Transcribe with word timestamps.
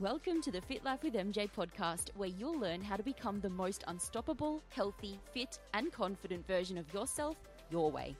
Welcome 0.00 0.40
to 0.42 0.52
the 0.52 0.60
Fit 0.60 0.84
Life 0.84 1.02
with 1.02 1.14
MJ 1.14 1.50
podcast, 1.50 2.10
where 2.14 2.28
you'll 2.28 2.56
learn 2.56 2.80
how 2.80 2.94
to 2.94 3.02
become 3.02 3.40
the 3.40 3.50
most 3.50 3.82
unstoppable, 3.88 4.62
healthy, 4.68 5.18
fit, 5.34 5.58
and 5.74 5.90
confident 5.90 6.46
version 6.46 6.78
of 6.78 6.94
yourself 6.94 7.36
your 7.68 7.90
way. 7.90 8.14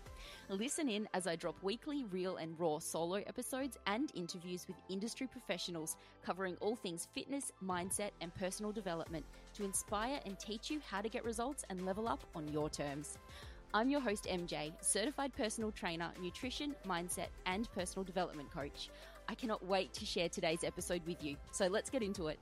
Listen 0.49 0.88
in 0.88 1.09
as 1.14 1.29
I 1.29 1.37
drop 1.37 1.54
weekly, 1.62 2.04
real, 2.11 2.38
and 2.38 2.59
raw 2.59 2.80
solo 2.80 3.22
episodes 3.29 3.79
and 3.87 4.11
interviews 4.17 4.67
with 4.67 4.77
industry 4.88 5.29
professionals 5.29 5.96
covering 6.21 6.56
all 6.61 6.75
things 6.75 7.06
fitness, 7.14 7.53
mindset, 7.64 8.11
and 8.21 8.35
personal 8.35 8.73
development 8.73 9.25
to 9.55 9.63
inspire 9.63 10.19
and 10.27 10.37
teach 10.37 10.73
you 10.73 10.81
how 10.85 11.01
to 11.01 11.09
get 11.09 11.25
results 11.25 11.63
and 11.71 11.87
level 11.87 12.09
up 12.09 12.27
on 12.35 12.49
your 12.49 12.69
terms. 12.69 13.19
I'm 13.73 13.89
your 13.89 14.01
host, 14.01 14.25
MJ, 14.25 14.73
certified 14.81 15.33
personal 15.33 15.71
trainer, 15.71 16.11
nutrition, 16.21 16.75
mindset, 16.89 17.29
and 17.47 17.71
personal 17.71 18.03
development 18.03 18.51
coach. 18.51 18.89
I 19.29 19.35
cannot 19.35 19.65
wait 19.67 19.93
to 19.95 20.07
share 20.07 20.29
today's 20.31 20.65
episode 20.65 21.03
with 21.07 21.23
you. 21.23 21.37
So 21.53 21.67
let's 21.67 21.91
get 21.91 22.03
into 22.03 22.29
it. 22.29 22.39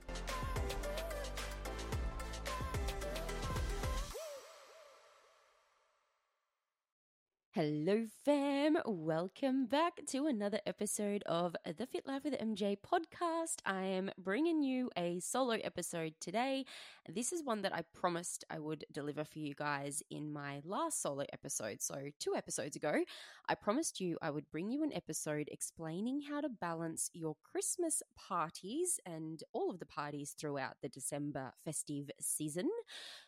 Hello, 7.57 8.05
fam. 8.23 8.77
Welcome 8.85 9.65
back 9.65 10.01
to 10.09 10.27
another 10.27 10.59
episode 10.67 11.23
of 11.23 11.55
the 11.65 11.87
Fit 11.87 12.05
Life 12.05 12.23
with 12.23 12.37
MJ 12.37 12.77
podcast. 12.77 13.61
I 13.65 13.81
am 13.81 14.11
bringing 14.19 14.61
you 14.61 14.91
a 14.95 15.19
solo 15.21 15.57
episode 15.63 16.13
today. 16.21 16.65
This 17.09 17.33
is 17.33 17.43
one 17.43 17.63
that 17.63 17.73
I 17.73 17.81
promised 17.95 18.45
I 18.51 18.59
would 18.59 18.85
deliver 18.91 19.23
for 19.23 19.39
you 19.39 19.55
guys 19.55 20.03
in 20.11 20.31
my 20.31 20.61
last 20.65 21.01
solo 21.01 21.25
episode. 21.33 21.81
So, 21.81 21.95
two 22.19 22.35
episodes 22.35 22.75
ago, 22.75 23.03
I 23.49 23.55
promised 23.55 23.99
you 23.99 24.19
I 24.21 24.29
would 24.29 24.51
bring 24.51 24.69
you 24.69 24.83
an 24.83 24.93
episode 24.93 25.49
explaining 25.51 26.21
how 26.29 26.41
to 26.41 26.49
balance 26.49 27.09
your 27.13 27.37
Christmas 27.43 28.03
parties 28.15 28.99
and 29.03 29.41
all 29.51 29.71
of 29.71 29.79
the 29.79 29.87
parties 29.87 30.35
throughout 30.39 30.75
the 30.83 30.89
December 30.89 31.53
festive 31.65 32.11
season 32.21 32.69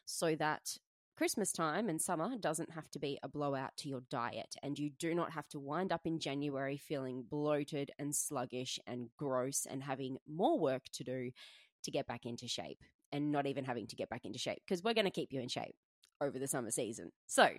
so 0.05 0.36
that 0.36 0.77
Christmas 1.20 1.52
time 1.52 1.89
and 1.89 2.02
summer 2.02 2.38
doesn't 2.39 2.72
have 2.72 2.89
to 2.92 2.98
be 2.98 3.20
a 3.22 3.28
blowout 3.28 3.75
to 3.75 3.89
your 3.89 4.00
diet, 4.09 4.56
and 4.64 4.80
you 4.80 4.89
do 4.89 5.14
not 5.14 5.34
have 5.34 5.50
to 5.50 5.59
wind 5.59 5.92
up 5.92 6.06
in 6.06 6.17
January 6.17 6.78
feeling 6.78 7.26
bloated 7.30 7.92
and 8.00 8.16
sluggish 8.16 8.80
and 8.88 9.09
gross 9.17 9.67
and 9.70 9.84
having 9.84 10.16
more 10.34 10.58
work 10.58 10.84
to 10.94 11.03
do 11.03 11.31
to 11.84 11.92
get 11.92 12.08
back 12.08 12.26
into 12.26 12.48
shape 12.48 12.80
and 13.11 13.34
not 13.34 13.48
even 13.48 13.66
having 13.66 13.86
to 13.86 13.98
get 13.98 14.08
back 14.08 14.23
into 14.23 14.39
shape 14.39 14.61
because 14.66 14.81
we're 14.81 14.94
going 14.94 15.03
to 15.03 15.11
keep 15.11 15.34
you 15.34 15.42
in 15.42 15.50
shape 15.50 15.76
over 16.22 16.39
the 16.39 16.48
summer 16.48 16.72
season. 16.72 17.11
So, 17.28 17.50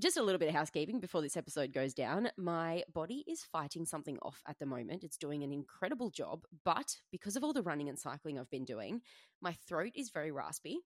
just 0.00 0.16
a 0.16 0.22
little 0.22 0.38
bit 0.38 0.48
of 0.48 0.54
housekeeping 0.54 0.98
before 0.98 1.20
this 1.20 1.36
episode 1.36 1.74
goes 1.74 1.92
down. 1.92 2.30
My 2.38 2.84
body 2.90 3.22
is 3.28 3.44
fighting 3.52 3.84
something 3.84 4.16
off 4.22 4.40
at 4.48 4.58
the 4.58 4.64
moment. 4.64 5.04
It's 5.04 5.18
doing 5.18 5.42
an 5.42 5.52
incredible 5.52 6.08
job, 6.08 6.44
but 6.64 6.96
because 7.10 7.36
of 7.36 7.44
all 7.44 7.52
the 7.52 7.62
running 7.62 7.90
and 7.90 7.98
cycling 7.98 8.38
I've 8.38 8.48
been 8.48 8.64
doing, 8.64 9.02
my 9.42 9.58
throat 9.68 9.92
is 9.94 10.08
very 10.08 10.32
raspy. 10.32 10.78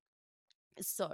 So, 0.81 1.13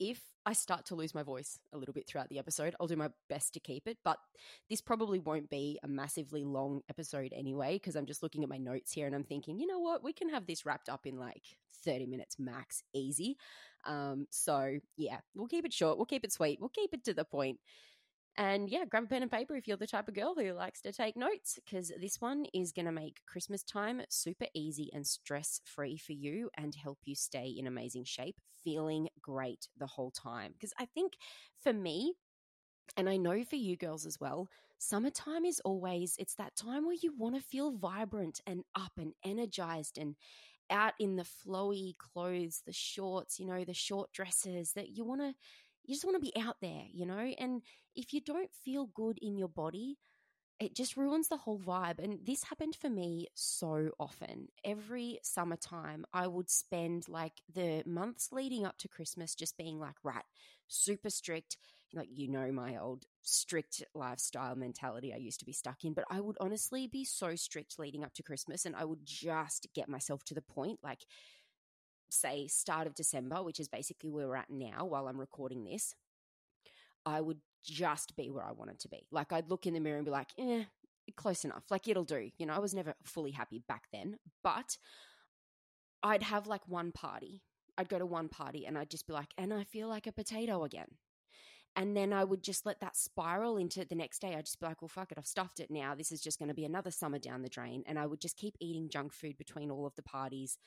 if 0.00 0.20
I 0.46 0.52
start 0.52 0.86
to 0.86 0.94
lose 0.94 1.14
my 1.14 1.22
voice 1.22 1.58
a 1.72 1.78
little 1.78 1.92
bit 1.92 2.06
throughout 2.06 2.28
the 2.28 2.38
episode, 2.38 2.74
I'll 2.80 2.86
do 2.86 2.96
my 2.96 3.10
best 3.28 3.54
to 3.54 3.60
keep 3.60 3.86
it. 3.86 3.98
But 4.04 4.18
this 4.70 4.80
probably 4.80 5.18
won't 5.18 5.50
be 5.50 5.78
a 5.82 5.88
massively 5.88 6.44
long 6.44 6.80
episode 6.88 7.32
anyway, 7.36 7.74
because 7.74 7.96
I'm 7.96 8.06
just 8.06 8.22
looking 8.22 8.42
at 8.42 8.48
my 8.48 8.58
notes 8.58 8.92
here 8.92 9.06
and 9.06 9.14
I'm 9.14 9.24
thinking, 9.24 9.58
you 9.58 9.66
know 9.66 9.78
what, 9.78 10.02
we 10.02 10.12
can 10.12 10.28
have 10.30 10.46
this 10.46 10.64
wrapped 10.64 10.88
up 10.88 11.06
in 11.06 11.18
like 11.18 11.42
30 11.84 12.06
minutes 12.06 12.36
max, 12.38 12.82
easy. 12.94 13.36
Um, 13.86 14.26
so 14.30 14.78
yeah, 14.96 15.18
we'll 15.34 15.48
keep 15.48 15.64
it 15.64 15.72
short, 15.72 15.96
we'll 15.96 16.06
keep 16.06 16.24
it 16.24 16.32
sweet, 16.32 16.58
we'll 16.60 16.70
keep 16.70 16.94
it 16.94 17.04
to 17.04 17.14
the 17.14 17.24
point. 17.24 17.58
And 18.38 18.70
yeah, 18.70 18.84
grab 18.84 19.02
a 19.02 19.06
pen 19.08 19.22
and 19.22 19.30
paper 19.30 19.56
if 19.56 19.66
you're 19.66 19.76
the 19.76 19.86
type 19.86 20.06
of 20.06 20.14
girl 20.14 20.34
who 20.38 20.52
likes 20.52 20.80
to 20.82 20.92
take 20.92 21.16
notes, 21.16 21.58
because 21.64 21.92
this 22.00 22.20
one 22.20 22.46
is 22.54 22.70
going 22.70 22.86
to 22.86 22.92
make 22.92 23.18
Christmas 23.26 23.64
time 23.64 24.00
super 24.10 24.46
easy 24.54 24.90
and 24.94 25.04
stress 25.04 25.60
free 25.64 25.96
for 25.96 26.12
you 26.12 26.48
and 26.56 26.76
help 26.76 26.98
you 27.04 27.16
stay 27.16 27.48
in 27.48 27.66
amazing 27.66 28.04
shape, 28.04 28.36
feeling 28.62 29.08
great 29.20 29.66
the 29.76 29.88
whole 29.88 30.12
time. 30.12 30.52
Because 30.52 30.72
I 30.78 30.84
think 30.86 31.14
for 31.60 31.72
me, 31.72 32.14
and 32.96 33.08
I 33.08 33.16
know 33.16 33.42
for 33.44 33.56
you 33.56 33.76
girls 33.76 34.06
as 34.06 34.20
well, 34.20 34.48
summertime 34.78 35.44
is 35.44 35.60
always, 35.64 36.14
it's 36.18 36.36
that 36.36 36.54
time 36.56 36.86
where 36.86 36.96
you 37.02 37.12
want 37.18 37.34
to 37.34 37.40
feel 37.40 37.72
vibrant 37.72 38.40
and 38.46 38.62
up 38.76 38.92
and 38.98 39.14
energized 39.24 39.98
and 39.98 40.14
out 40.70 40.92
in 41.00 41.16
the 41.16 41.24
flowy 41.24 41.96
clothes, 41.98 42.62
the 42.66 42.72
shorts, 42.72 43.40
you 43.40 43.46
know, 43.46 43.64
the 43.64 43.74
short 43.74 44.12
dresses 44.12 44.72
that 44.74 44.90
you 44.90 45.04
want 45.04 45.20
to 45.22 45.34
you 45.88 45.94
just 45.94 46.04
want 46.04 46.16
to 46.16 46.20
be 46.20 46.38
out 46.40 46.56
there, 46.60 46.82
you 46.92 47.06
know? 47.06 47.32
And 47.38 47.62
if 47.96 48.12
you 48.12 48.20
don't 48.20 48.50
feel 48.64 48.90
good 48.94 49.18
in 49.22 49.38
your 49.38 49.48
body, 49.48 49.96
it 50.60 50.74
just 50.74 50.96
ruins 50.96 51.28
the 51.28 51.38
whole 51.38 51.58
vibe. 51.58 51.98
And 51.98 52.18
this 52.26 52.44
happened 52.44 52.76
for 52.76 52.90
me 52.90 53.28
so 53.34 53.90
often. 53.98 54.48
Every 54.64 55.18
summertime, 55.22 56.04
I 56.12 56.26
would 56.26 56.50
spend 56.50 57.08
like 57.08 57.40
the 57.52 57.82
months 57.86 58.28
leading 58.32 58.66
up 58.66 58.76
to 58.78 58.88
Christmas 58.88 59.34
just 59.34 59.56
being 59.56 59.78
like, 59.78 59.94
right, 60.02 60.24
super 60.66 61.10
strict. 61.10 61.56
Like, 61.94 62.08
you 62.12 62.28
know, 62.28 62.52
my 62.52 62.76
old 62.76 63.06
strict 63.22 63.82
lifestyle 63.94 64.56
mentality 64.56 65.14
I 65.14 65.16
used 65.16 65.38
to 65.38 65.46
be 65.46 65.54
stuck 65.54 65.84
in. 65.84 65.94
But 65.94 66.04
I 66.10 66.20
would 66.20 66.36
honestly 66.38 66.86
be 66.86 67.04
so 67.04 67.34
strict 67.34 67.78
leading 67.78 68.04
up 68.04 68.12
to 68.14 68.22
Christmas. 68.22 68.66
And 68.66 68.76
I 68.76 68.84
would 68.84 69.06
just 69.06 69.68
get 69.74 69.88
myself 69.88 70.22
to 70.24 70.34
the 70.34 70.42
point 70.42 70.80
like, 70.82 71.06
say 72.10 72.46
start 72.46 72.86
of 72.86 72.94
December, 72.94 73.42
which 73.42 73.60
is 73.60 73.68
basically 73.68 74.10
where 74.10 74.28
we're 74.28 74.36
at 74.36 74.50
now 74.50 74.84
while 74.84 75.08
I'm 75.08 75.20
recording 75.20 75.64
this, 75.64 75.94
I 77.04 77.20
would 77.20 77.38
just 77.64 78.16
be 78.16 78.30
where 78.30 78.44
I 78.44 78.52
wanted 78.52 78.78
to 78.80 78.88
be. 78.88 79.06
Like 79.10 79.32
I'd 79.32 79.50
look 79.50 79.66
in 79.66 79.74
the 79.74 79.80
mirror 79.80 79.96
and 79.96 80.04
be 80.04 80.10
like, 80.10 80.30
eh, 80.38 80.64
close 81.16 81.44
enough. 81.44 81.64
Like 81.70 81.88
it'll 81.88 82.04
do. 82.04 82.30
You 82.38 82.46
know, 82.46 82.54
I 82.54 82.58
was 82.58 82.74
never 82.74 82.94
fully 83.04 83.32
happy 83.32 83.62
back 83.68 83.84
then, 83.92 84.16
but 84.42 84.76
I'd 86.02 86.22
have 86.22 86.46
like 86.46 86.66
one 86.66 86.92
party. 86.92 87.42
I'd 87.76 87.88
go 87.88 87.98
to 87.98 88.06
one 88.06 88.28
party 88.28 88.66
and 88.66 88.76
I'd 88.76 88.90
just 88.90 89.06
be 89.06 89.12
like, 89.12 89.32
and 89.36 89.52
I 89.52 89.64
feel 89.64 89.88
like 89.88 90.06
a 90.06 90.12
potato 90.12 90.64
again. 90.64 90.88
And 91.76 91.96
then 91.96 92.12
I 92.12 92.24
would 92.24 92.42
just 92.42 92.66
let 92.66 92.80
that 92.80 92.96
spiral 92.96 93.56
into 93.56 93.84
the 93.84 93.94
next 93.94 94.20
day. 94.20 94.34
I'd 94.34 94.46
just 94.46 94.58
be 94.58 94.66
like, 94.66 94.82
well, 94.82 94.88
fuck 94.88 95.12
it. 95.12 95.18
I've 95.18 95.26
stuffed 95.26 95.60
it 95.60 95.70
now. 95.70 95.94
This 95.94 96.10
is 96.10 96.20
just 96.20 96.38
going 96.38 96.48
to 96.48 96.54
be 96.54 96.64
another 96.64 96.90
summer 96.90 97.18
down 97.18 97.42
the 97.42 97.48
drain. 97.48 97.84
And 97.86 97.98
I 97.98 98.06
would 98.06 98.20
just 98.20 98.36
keep 98.36 98.56
eating 98.58 98.88
junk 98.88 99.12
food 99.12 99.38
between 99.38 99.70
all 99.70 99.86
of 99.86 99.94
the 99.94 100.02
parties 100.02 100.58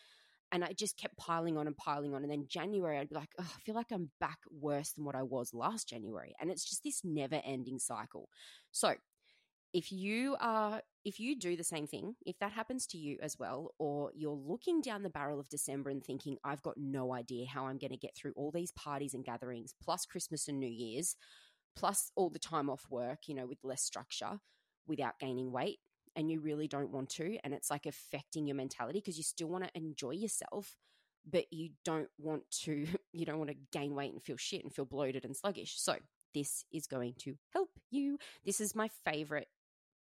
and 0.51 0.63
I 0.63 0.73
just 0.73 0.97
kept 0.97 1.17
piling 1.17 1.57
on 1.57 1.67
and 1.67 1.77
piling 1.77 2.13
on. 2.13 2.23
And 2.23 2.31
then 2.31 2.45
January, 2.47 2.97
I'd 2.97 3.09
be 3.09 3.15
like, 3.15 3.31
oh, 3.39 3.49
I 3.55 3.59
feel 3.61 3.75
like 3.75 3.91
I'm 3.91 4.11
back 4.19 4.39
worse 4.49 4.91
than 4.93 5.05
what 5.05 5.15
I 5.15 5.23
was 5.23 5.53
last 5.53 5.89
January. 5.89 6.33
And 6.39 6.51
it's 6.51 6.65
just 6.65 6.83
this 6.83 7.01
never 7.03 7.41
ending 7.45 7.79
cycle. 7.79 8.27
So 8.71 8.95
if 9.73 9.91
you 9.91 10.35
are, 10.41 10.81
if 11.05 11.19
you 11.19 11.39
do 11.39 11.55
the 11.55 11.63
same 11.63 11.87
thing, 11.87 12.15
if 12.25 12.37
that 12.39 12.51
happens 12.51 12.85
to 12.87 12.97
you 12.97 13.17
as 13.21 13.39
well, 13.39 13.73
or 13.79 14.11
you're 14.13 14.31
looking 14.31 14.81
down 14.81 15.03
the 15.03 15.09
barrel 15.09 15.39
of 15.39 15.49
December 15.49 15.89
and 15.89 16.03
thinking, 16.03 16.37
I've 16.43 16.61
got 16.61 16.75
no 16.77 17.13
idea 17.13 17.47
how 17.47 17.67
I'm 17.67 17.77
going 17.77 17.91
to 17.91 17.97
get 17.97 18.15
through 18.15 18.33
all 18.35 18.51
these 18.51 18.73
parties 18.73 19.13
and 19.13 19.23
gatherings, 19.23 19.73
plus 19.81 20.05
Christmas 20.05 20.49
and 20.49 20.59
New 20.59 20.69
Year's, 20.69 21.15
plus 21.77 22.11
all 22.17 22.29
the 22.29 22.39
time 22.39 22.69
off 22.69 22.85
work, 22.89 23.19
you 23.27 23.35
know, 23.35 23.47
with 23.47 23.59
less 23.63 23.81
structure 23.81 24.39
without 24.87 25.19
gaining 25.19 25.51
weight, 25.51 25.79
and 26.15 26.31
you 26.31 26.39
really 26.39 26.67
don't 26.67 26.91
want 26.91 27.09
to 27.09 27.37
and 27.43 27.53
it's 27.53 27.69
like 27.69 27.85
affecting 27.85 28.45
your 28.45 28.55
mentality 28.55 28.99
because 28.99 29.17
you 29.17 29.23
still 29.23 29.47
want 29.47 29.63
to 29.63 29.69
enjoy 29.75 30.11
yourself 30.11 30.75
but 31.29 31.45
you 31.51 31.69
don't 31.85 32.09
want 32.17 32.43
to 32.49 32.87
you 33.13 33.25
don't 33.25 33.37
want 33.39 33.49
to 33.49 33.57
gain 33.71 33.95
weight 33.95 34.13
and 34.13 34.23
feel 34.23 34.37
shit 34.37 34.63
and 34.63 34.73
feel 34.73 34.85
bloated 34.85 35.25
and 35.25 35.35
sluggish 35.35 35.79
so 35.79 35.95
this 36.33 36.63
is 36.71 36.87
going 36.87 37.13
to 37.17 37.35
help 37.53 37.69
you 37.89 38.17
this 38.45 38.61
is 38.61 38.75
my 38.75 38.89
favorite 39.05 39.47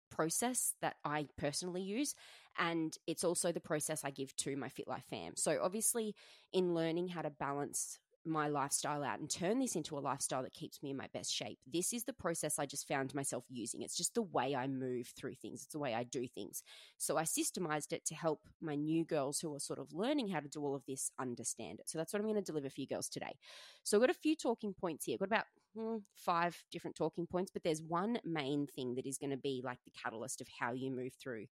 process 0.10 0.74
that 0.82 0.96
I 1.04 1.28
personally 1.38 1.82
use. 1.82 2.16
And 2.58 2.98
it's 3.06 3.24
also 3.24 3.52
the 3.52 3.60
process 3.60 4.04
I 4.04 4.10
give 4.10 4.36
to 4.38 4.56
my 4.56 4.70
Fit 4.70 4.88
Life 4.88 5.06
fam. 5.10 5.34
So, 5.36 5.60
obviously, 5.62 6.16
in 6.52 6.74
learning 6.74 7.10
how 7.10 7.22
to 7.22 7.30
balance 7.30 8.00
my 8.28 8.48
lifestyle 8.48 9.04
out 9.04 9.20
and 9.20 9.30
turn 9.30 9.60
this 9.60 9.76
into 9.76 9.98
a 9.98 10.00
lifestyle 10.00 10.44
that 10.44 10.54
keeps 10.54 10.84
me 10.84 10.92
in 10.92 10.98
my 10.98 11.08
best 11.14 11.34
shape. 11.34 11.60
This 11.72 11.94
is 11.94 12.04
the 12.04 12.14
process 12.14 12.60
I 12.60 12.66
just 12.66 12.88
found 12.88 13.16
myself 13.16 13.46
using. 13.50 13.82
It's 13.82 13.98
just 13.98 14.14
the 14.14 14.22
way 14.22 14.56
I 14.56 14.68
move 14.68 15.08
through 15.18 15.36
things, 15.36 15.64
it's 15.64 15.72
the 15.72 15.80
way 15.80 15.94
I 15.94 16.04
do 16.04 16.28
things. 16.28 16.64
So 16.98 17.18
I 17.18 17.24
systemized 17.24 17.94
it 17.94 18.06
to 18.06 18.16
help 18.16 18.42
my 18.62 18.76
new 18.76 19.06
girls 19.06 19.40
who 19.40 19.54
are 19.56 19.60
sort 19.60 19.80
of 19.80 19.94
learning 19.94 20.28
how 20.28 20.40
to 20.40 20.48
do 20.48 20.62
all 20.62 20.76
of 20.76 20.86
this 20.88 21.12
understand 21.20 21.80
it. 21.80 21.90
So 21.90 21.98
that's 21.98 22.14
what 22.14 22.20
I'm 22.20 22.28
going 22.28 22.36
to 22.36 22.42
deliver 22.42 22.70
for 22.70 22.82
you 22.82 22.88
girls 22.88 23.10
today. 23.10 23.36
So 23.84 23.98
I've 23.98 24.04
got 24.04 24.10
a 24.10 24.20
few 24.20 24.36
talking 24.36 24.74
points 24.74 25.06
here. 25.06 25.16
I've 25.16 25.30
got 25.30 25.38
about 25.38 25.46
hmm, 25.76 25.98
five 26.16 26.62
different 26.72 26.96
talking 26.96 27.28
points, 27.28 27.52
but 27.52 27.64
there's 27.64 27.82
one 27.82 28.20
main 28.26 28.68
thing 28.68 28.96
that 28.96 29.06
is 29.06 29.18
going 29.18 29.32
to 29.32 29.38
be 29.38 29.62
like 29.64 29.80
the 29.86 29.92
catalyst 30.04 30.42
of 30.42 30.48
how 30.60 30.74
you 30.74 30.92
move 30.92 31.14
through 31.22 31.46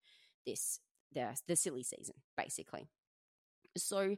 this 0.45 0.79
the 1.13 1.35
the 1.47 1.55
silly 1.55 1.83
season 1.83 2.15
basically. 2.37 2.87
So 3.77 4.15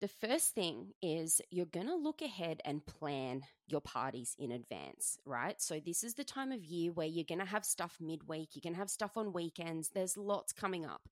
the 0.00 0.08
first 0.08 0.54
thing 0.54 0.92
is 1.02 1.40
you're 1.50 1.66
going 1.66 1.86
to 1.86 1.94
look 1.94 2.22
ahead 2.22 2.60
and 2.64 2.84
plan 2.86 3.42
your 3.68 3.80
parties 3.82 4.34
in 4.38 4.50
advance, 4.50 5.18
right? 5.26 5.60
So, 5.60 5.78
this 5.78 6.02
is 6.02 6.14
the 6.14 6.24
time 6.24 6.52
of 6.52 6.64
year 6.64 6.92
where 6.92 7.06
you're 7.06 7.24
going 7.28 7.40
to 7.40 7.44
have 7.44 7.64
stuff 7.64 7.98
midweek, 8.00 8.50
you're 8.54 8.62
going 8.62 8.74
to 8.74 8.80
have 8.80 8.90
stuff 8.90 9.16
on 9.16 9.32
weekends, 9.32 9.90
there's 9.90 10.16
lots 10.16 10.52
coming 10.52 10.86
up, 10.86 11.08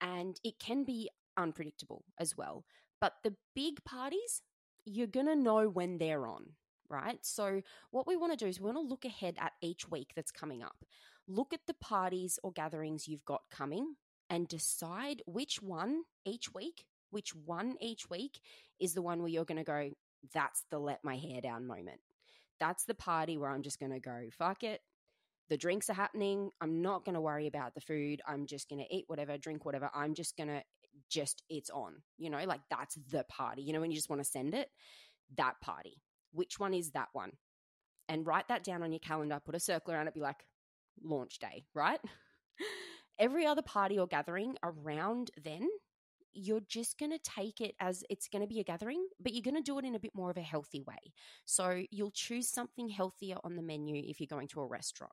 and 0.00 0.40
it 0.42 0.58
can 0.58 0.84
be 0.84 1.10
unpredictable 1.36 2.04
as 2.18 2.36
well. 2.36 2.64
But 3.00 3.14
the 3.22 3.34
big 3.54 3.84
parties, 3.84 4.42
you're 4.84 5.06
going 5.06 5.26
to 5.26 5.36
know 5.36 5.68
when 5.68 5.98
they're 5.98 6.26
on, 6.26 6.54
right? 6.88 7.18
So, 7.22 7.60
what 7.90 8.06
we 8.06 8.16
want 8.16 8.32
to 8.32 8.42
do 8.42 8.48
is 8.48 8.58
we 8.58 8.66
want 8.66 8.78
to 8.78 8.88
look 8.88 9.04
ahead 9.04 9.36
at 9.38 9.52
each 9.60 9.88
week 9.90 10.12
that's 10.16 10.30
coming 10.32 10.62
up. 10.62 10.84
Look 11.28 11.52
at 11.52 11.66
the 11.66 11.74
parties 11.74 12.38
or 12.42 12.52
gatherings 12.52 13.06
you've 13.06 13.24
got 13.24 13.42
coming 13.50 13.96
and 14.30 14.48
decide 14.48 15.22
which 15.26 15.60
one 15.60 16.02
each 16.24 16.54
week, 16.54 16.84
which 17.10 17.34
one 17.34 17.76
each 17.80 18.08
week 18.10 18.40
is 18.80 18.94
the 18.94 19.02
one 19.02 19.20
where 19.20 19.28
you're 19.28 19.44
going 19.44 19.58
to 19.58 19.64
go, 19.64 19.90
that's 20.32 20.64
the 20.70 20.78
let 20.78 21.04
my 21.04 21.16
hair 21.16 21.40
down 21.40 21.66
moment. 21.66 22.00
That's 22.58 22.84
the 22.84 22.94
party 22.94 23.38
where 23.38 23.50
I'm 23.50 23.62
just 23.62 23.80
going 23.80 23.92
to 23.92 24.00
go, 24.00 24.28
fuck 24.38 24.62
it. 24.62 24.80
The 25.48 25.56
drinks 25.56 25.90
are 25.90 25.94
happening. 25.94 26.50
I'm 26.60 26.80
not 26.80 27.04
going 27.04 27.14
to 27.14 27.20
worry 27.20 27.46
about 27.46 27.74
the 27.74 27.80
food. 27.80 28.20
I'm 28.26 28.46
just 28.46 28.68
going 28.68 28.84
to 28.84 28.94
eat 28.94 29.04
whatever, 29.08 29.36
drink 29.36 29.64
whatever. 29.64 29.90
I'm 29.92 30.14
just 30.14 30.36
going 30.36 30.48
to 30.48 30.62
just, 31.08 31.42
it's 31.48 31.70
on, 31.70 31.94
you 32.18 32.30
know, 32.30 32.44
like 32.44 32.60
that's 32.70 32.96
the 33.10 33.24
party. 33.24 33.62
You 33.62 33.72
know, 33.72 33.80
when 33.80 33.90
you 33.90 33.96
just 33.96 34.10
want 34.10 34.22
to 34.22 34.30
send 34.30 34.54
it, 34.54 34.68
that 35.36 35.60
party. 35.60 36.00
Which 36.32 36.60
one 36.60 36.74
is 36.74 36.92
that 36.92 37.08
one? 37.12 37.32
And 38.08 38.26
write 38.26 38.48
that 38.48 38.62
down 38.62 38.82
on 38.82 38.92
your 38.92 39.00
calendar, 39.00 39.40
put 39.44 39.54
a 39.54 39.60
circle 39.60 39.92
around 39.92 40.06
it, 40.06 40.14
be 40.14 40.20
like, 40.20 40.44
launch 41.02 41.38
day, 41.38 41.64
right? 41.74 42.00
Every 43.18 43.46
other 43.46 43.62
party 43.62 43.98
or 43.98 44.06
gathering 44.06 44.56
around 44.62 45.30
then 45.42 45.68
you're 46.32 46.60
just 46.60 46.98
going 46.98 47.12
to 47.12 47.18
take 47.18 47.60
it 47.60 47.74
as 47.80 48.04
it's 48.10 48.28
going 48.28 48.42
to 48.42 48.48
be 48.48 48.60
a 48.60 48.64
gathering, 48.64 49.06
but 49.20 49.32
you're 49.32 49.42
going 49.42 49.56
to 49.56 49.62
do 49.62 49.78
it 49.78 49.84
in 49.84 49.94
a 49.94 50.00
bit 50.00 50.14
more 50.14 50.30
of 50.30 50.36
a 50.36 50.42
healthy 50.42 50.82
way. 50.82 51.12
So 51.44 51.82
you'll 51.90 52.12
choose 52.12 52.48
something 52.48 52.88
healthier 52.88 53.36
on 53.44 53.56
the 53.56 53.62
menu 53.62 54.02
if 54.06 54.20
you're 54.20 54.26
going 54.26 54.48
to 54.48 54.60
a 54.60 54.66
restaurant. 54.66 55.12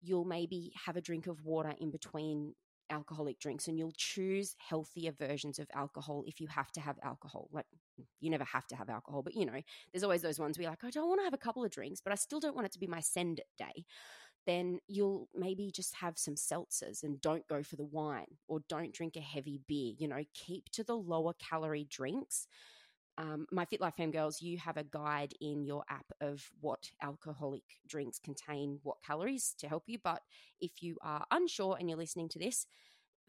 You'll 0.00 0.24
maybe 0.24 0.72
have 0.86 0.96
a 0.96 1.00
drink 1.00 1.26
of 1.26 1.44
water 1.44 1.74
in 1.80 1.90
between 1.90 2.54
alcoholic 2.90 3.38
drinks 3.40 3.68
and 3.68 3.78
you'll 3.78 3.94
choose 3.96 4.54
healthier 4.58 5.12
versions 5.12 5.58
of 5.58 5.66
alcohol 5.74 6.24
if 6.26 6.40
you 6.40 6.46
have 6.48 6.70
to 6.72 6.80
have 6.80 6.98
alcohol. 7.02 7.48
Like 7.50 7.64
mm, 7.98 8.04
you 8.20 8.30
never 8.30 8.44
have 8.44 8.66
to 8.68 8.76
have 8.76 8.90
alcohol, 8.90 9.22
but 9.22 9.34
you 9.34 9.46
know, 9.46 9.60
there's 9.92 10.02
always 10.02 10.22
those 10.22 10.38
ones 10.38 10.58
where 10.58 10.64
you're 10.64 10.72
like, 10.72 10.84
I 10.84 10.90
don't 10.90 11.08
want 11.08 11.20
to 11.20 11.24
have 11.24 11.34
a 11.34 11.38
couple 11.38 11.64
of 11.64 11.70
drinks, 11.70 12.00
but 12.00 12.12
I 12.12 12.16
still 12.16 12.40
don't 12.40 12.54
want 12.54 12.66
it 12.66 12.72
to 12.72 12.78
be 12.78 12.86
my 12.86 13.00
send 13.00 13.40
day 13.56 13.84
then 14.46 14.78
you'll 14.88 15.28
maybe 15.34 15.70
just 15.70 15.94
have 15.96 16.18
some 16.18 16.34
seltzers 16.34 17.02
and 17.02 17.20
don't 17.20 17.46
go 17.48 17.62
for 17.62 17.76
the 17.76 17.84
wine 17.84 18.38
or 18.48 18.60
don't 18.68 18.92
drink 18.92 19.16
a 19.16 19.20
heavy 19.20 19.60
beer. 19.68 19.94
You 19.98 20.08
know, 20.08 20.24
keep 20.34 20.68
to 20.70 20.84
the 20.84 20.96
lower 20.96 21.32
calorie 21.34 21.86
drinks. 21.88 22.46
Um, 23.18 23.46
my 23.52 23.64
Fit 23.66 23.80
Life 23.80 23.94
Fam 23.96 24.10
girls, 24.10 24.40
you 24.40 24.58
have 24.58 24.76
a 24.78 24.84
guide 24.84 25.34
in 25.40 25.64
your 25.64 25.84
app 25.88 26.06
of 26.20 26.50
what 26.60 26.90
alcoholic 27.02 27.62
drinks 27.86 28.18
contain, 28.18 28.80
what 28.82 29.02
calories 29.04 29.54
to 29.58 29.68
help 29.68 29.84
you. 29.86 29.98
But 30.02 30.22
if 30.60 30.82
you 30.82 30.96
are 31.02 31.26
unsure 31.30 31.76
and 31.78 31.88
you're 31.88 31.98
listening 31.98 32.30
to 32.30 32.38
this, 32.38 32.66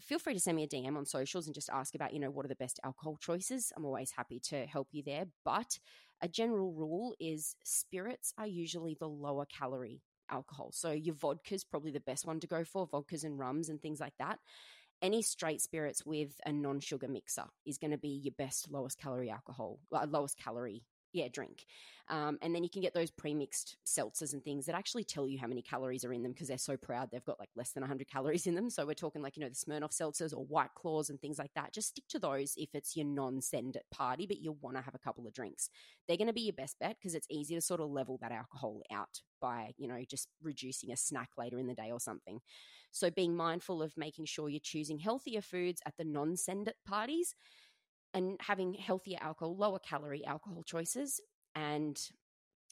feel 0.02 0.20
free 0.20 0.34
to 0.34 0.40
send 0.40 0.56
me 0.56 0.64
a 0.64 0.68
DM 0.68 0.98
on 0.98 1.06
socials 1.06 1.48
and 1.48 1.54
just 1.54 1.70
ask 1.70 1.96
about, 1.96 2.14
you 2.14 2.20
know, 2.20 2.32
what 2.32 2.46
are 2.46 2.50
the 2.50 2.56
best 2.56 2.80
alcohol 2.84 3.18
choices. 3.20 3.72
I'm 3.76 3.86
always 3.86 4.12
happy 4.12 4.40
to 4.46 4.66
help 4.66 4.88
you 4.92 5.04
there. 5.04 5.26
But 5.44 5.80
a 6.22 6.28
general 6.28 6.72
rule 6.72 7.14
is 7.20 7.56
spirits 7.64 8.34
are 8.38 8.48
usually 8.48 8.96
the 8.98 9.10
lower 9.10 9.46
calorie 9.46 10.02
alcohol. 10.30 10.72
So 10.74 10.92
your 10.92 11.16
vodka 11.16 11.56
is 11.56 11.64
probably 11.64 11.92
the 11.92 12.00
best 12.00 12.26
one 12.26 12.40
to 12.40 12.48
go 12.48 12.64
for, 12.64 12.88
vodkas 12.88 13.24
and 13.24 13.38
rums 13.38 13.70
and 13.70 13.82
things 13.82 14.00
like 14.00 14.14
that. 14.20 14.40
Any 15.02 15.22
straight 15.22 15.62
spirits 15.62 16.06
with 16.06 16.32
a 16.46 16.54
non-sugar 16.54 17.08
mixer 17.08 17.46
is 17.66 17.78
going 17.78 17.92
to 17.92 17.98
be 17.98 18.22
your 18.24 18.34
best 18.38 18.72
lowest 18.72 18.98
calorie 18.98 19.30
alcohol, 19.30 19.80
uh, 19.94 20.06
lowest 20.10 20.38
calorie 20.38 20.84
yeah, 21.14 21.28
drink. 21.32 21.66
Um, 22.10 22.38
and 22.42 22.54
then 22.54 22.64
you 22.64 22.70
can 22.70 22.82
get 22.82 22.94
those 22.94 23.12
pre-mixed 23.12 23.78
seltzers 23.86 24.34
and 24.34 24.44
things 24.44 24.66
that 24.66 24.76
actually 24.76 25.06
tell 25.06 25.30
you 25.30 25.40
how 25.40 25.48
many 25.48 25.62
calories 25.62 26.04
are 26.04 26.12
in 26.12 26.22
them 26.22 26.34
because 26.34 26.50
they're 26.50 26.58
so 26.58 26.76
proud 26.76 27.10
they've 27.10 27.24
got 27.24 27.40
like 27.40 27.50
less 27.56 27.72
than 27.72 27.82
100 27.82 28.08
calories 28.12 28.46
in 28.46 28.56
them. 28.56 28.70
So 28.70 28.86
we're 28.86 28.94
talking 28.94 29.22
like, 29.22 29.38
you 29.38 29.42
know, 29.42 29.50
the 29.50 29.56
Smirnoff 29.56 29.94
seltzers 29.94 30.34
or 30.34 30.44
White 30.44 30.74
Claws 30.76 31.10
and 31.10 31.22
things 31.22 31.40
like 31.40 31.52
that. 31.56 31.72
Just 31.72 31.90
stick 31.90 32.04
to 32.10 32.20
those 32.20 32.56
if 32.58 32.70
it's 32.74 32.98
your 32.98 33.06
non-send 33.06 33.78
it 33.78 33.86
party, 33.92 34.26
but 34.26 34.42
you 34.42 34.58
want 34.62 34.76
to 34.76 34.84
have 34.84 34.96
a 34.96 35.00
couple 35.00 35.26
of 35.26 35.34
drinks. 35.34 35.70
They're 36.08 36.18
going 36.18 36.28
to 36.28 36.34
be 36.34 36.42
your 36.42 36.54
best 36.54 36.78
bet 36.80 36.98
because 37.00 37.16
it's 37.16 37.28
easy 37.30 37.56
to 37.56 37.62
sort 37.62 37.80
of 37.80 37.90
level 37.90 38.18
that 38.22 38.32
alcohol 38.34 38.82
out 38.92 39.22
by, 39.40 39.72
you 39.78 39.88
know, 39.88 40.04
just 40.10 40.28
reducing 40.42 40.92
a 40.92 40.98
snack 40.98 41.30
later 41.38 41.60
in 41.60 41.68
the 41.68 41.74
day 41.74 41.92
or 41.92 42.00
something. 42.00 42.40
So 42.92 43.10
being 43.10 43.36
mindful 43.36 43.82
of 43.82 43.94
making 43.98 44.26
sure 44.26 44.50
you're 44.50 44.60
choosing 44.62 45.00
healthier 45.00 45.42
foods 45.42 45.82
at 45.86 45.96
the 45.98 46.06
non-send 46.06 46.68
it 46.68 46.76
parties 46.86 47.34
and 48.14 48.38
having 48.42 48.74
healthier 48.74 49.18
alcohol, 49.22 49.56
lower 49.56 49.80
calorie 49.80 50.26
alcohol 50.26 50.64
choices, 50.64 51.20
and 51.56 52.00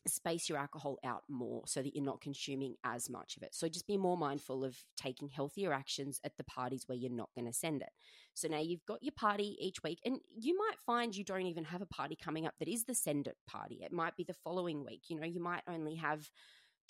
space 0.07 0.49
your 0.49 0.57
alcohol 0.57 0.97
out 1.03 1.23
more 1.29 1.61
so 1.67 1.81
that 1.81 1.95
you're 1.95 2.03
not 2.03 2.21
consuming 2.21 2.75
as 2.83 3.09
much 3.09 3.37
of 3.37 3.43
it. 3.43 3.53
So 3.53 3.67
just 3.67 3.87
be 3.87 3.97
more 3.97 4.17
mindful 4.17 4.63
of 4.63 4.75
taking 4.97 5.29
healthier 5.29 5.73
actions 5.73 6.19
at 6.23 6.37
the 6.37 6.43
parties 6.43 6.83
where 6.87 6.97
you're 6.97 7.11
not 7.11 7.29
going 7.35 7.45
to 7.45 7.53
send 7.53 7.81
it. 7.81 7.89
So 8.33 8.47
now 8.47 8.59
you've 8.59 8.85
got 8.85 9.03
your 9.03 9.13
party 9.15 9.57
each 9.59 9.83
week, 9.83 9.99
and 10.05 10.19
you 10.35 10.57
might 10.57 10.79
find 10.85 11.15
you 11.15 11.23
don't 11.23 11.45
even 11.45 11.65
have 11.65 11.81
a 11.81 11.87
party 11.87 12.17
coming 12.21 12.47
up 12.47 12.55
that 12.59 12.67
is 12.67 12.85
the 12.85 12.95
send 12.95 13.27
it 13.27 13.37
party. 13.47 13.81
It 13.83 13.91
might 13.91 14.15
be 14.15 14.23
the 14.23 14.33
following 14.33 14.83
week. 14.85 15.03
You 15.07 15.19
know, 15.19 15.27
you 15.27 15.41
might 15.41 15.63
only 15.67 15.95
have 15.95 16.29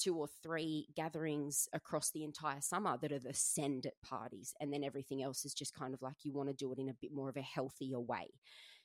two 0.02 0.16
or 0.16 0.28
three 0.42 0.88
gatherings 0.96 1.68
across 1.74 2.12
the 2.12 2.24
entire 2.24 2.62
summer 2.62 2.98
that 3.02 3.12
are 3.12 3.20
the 3.20 3.34
send 3.34 3.86
it 3.86 3.96
parties. 4.04 4.54
And 4.60 4.74
then 4.74 4.84
everything 4.84 5.22
else 5.22 5.46
is 5.46 5.54
just 5.54 5.74
kind 5.74 5.94
of 5.94 6.02
like 6.02 6.16
you 6.24 6.34
want 6.34 6.50
to 6.50 6.56
do 6.56 6.72
it 6.72 6.80
in 6.80 6.90
a 6.90 6.96
bit 7.00 7.14
more 7.14 7.30
of 7.30 7.38
a 7.38 7.42
healthier 7.42 8.00
way. 8.00 8.30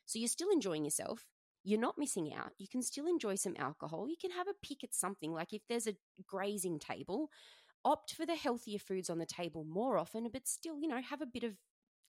So 0.05 0.19
you're 0.19 0.29
still 0.29 0.51
enjoying 0.51 0.85
yourself. 0.85 1.27
You're 1.65 1.81
not 1.81 1.99
missing 1.99 2.33
out. 2.33 2.53
You 2.59 2.69
can 2.69 2.83
still 2.83 3.07
enjoy 3.07 3.35
some 3.35 3.57
alcohol. 3.59 4.09
You 4.09 4.17
can 4.21 4.31
have 4.31 4.47
a 4.47 4.67
pick 4.67 4.85
at 4.85 4.95
something. 4.95 5.33
Like 5.33 5.53
if 5.53 5.63
there's 5.69 5.89
a 5.89 5.97
grazing 6.27 6.79
table, 6.79 7.31
opt 7.85 8.15
for 8.15 8.27
the 8.27 8.35
healthier 8.35 8.79
foods 8.79 9.11
on 9.11 9.19
the 9.19 9.27
table 9.27 9.65
more 9.65 9.99
often, 9.99 10.29
but 10.33 10.47
still, 10.47 10.79
you 10.79 10.89
know, 10.89 11.01
have 11.01 11.23
a 11.23 11.27
bit 11.27 11.45
of 11.45 11.55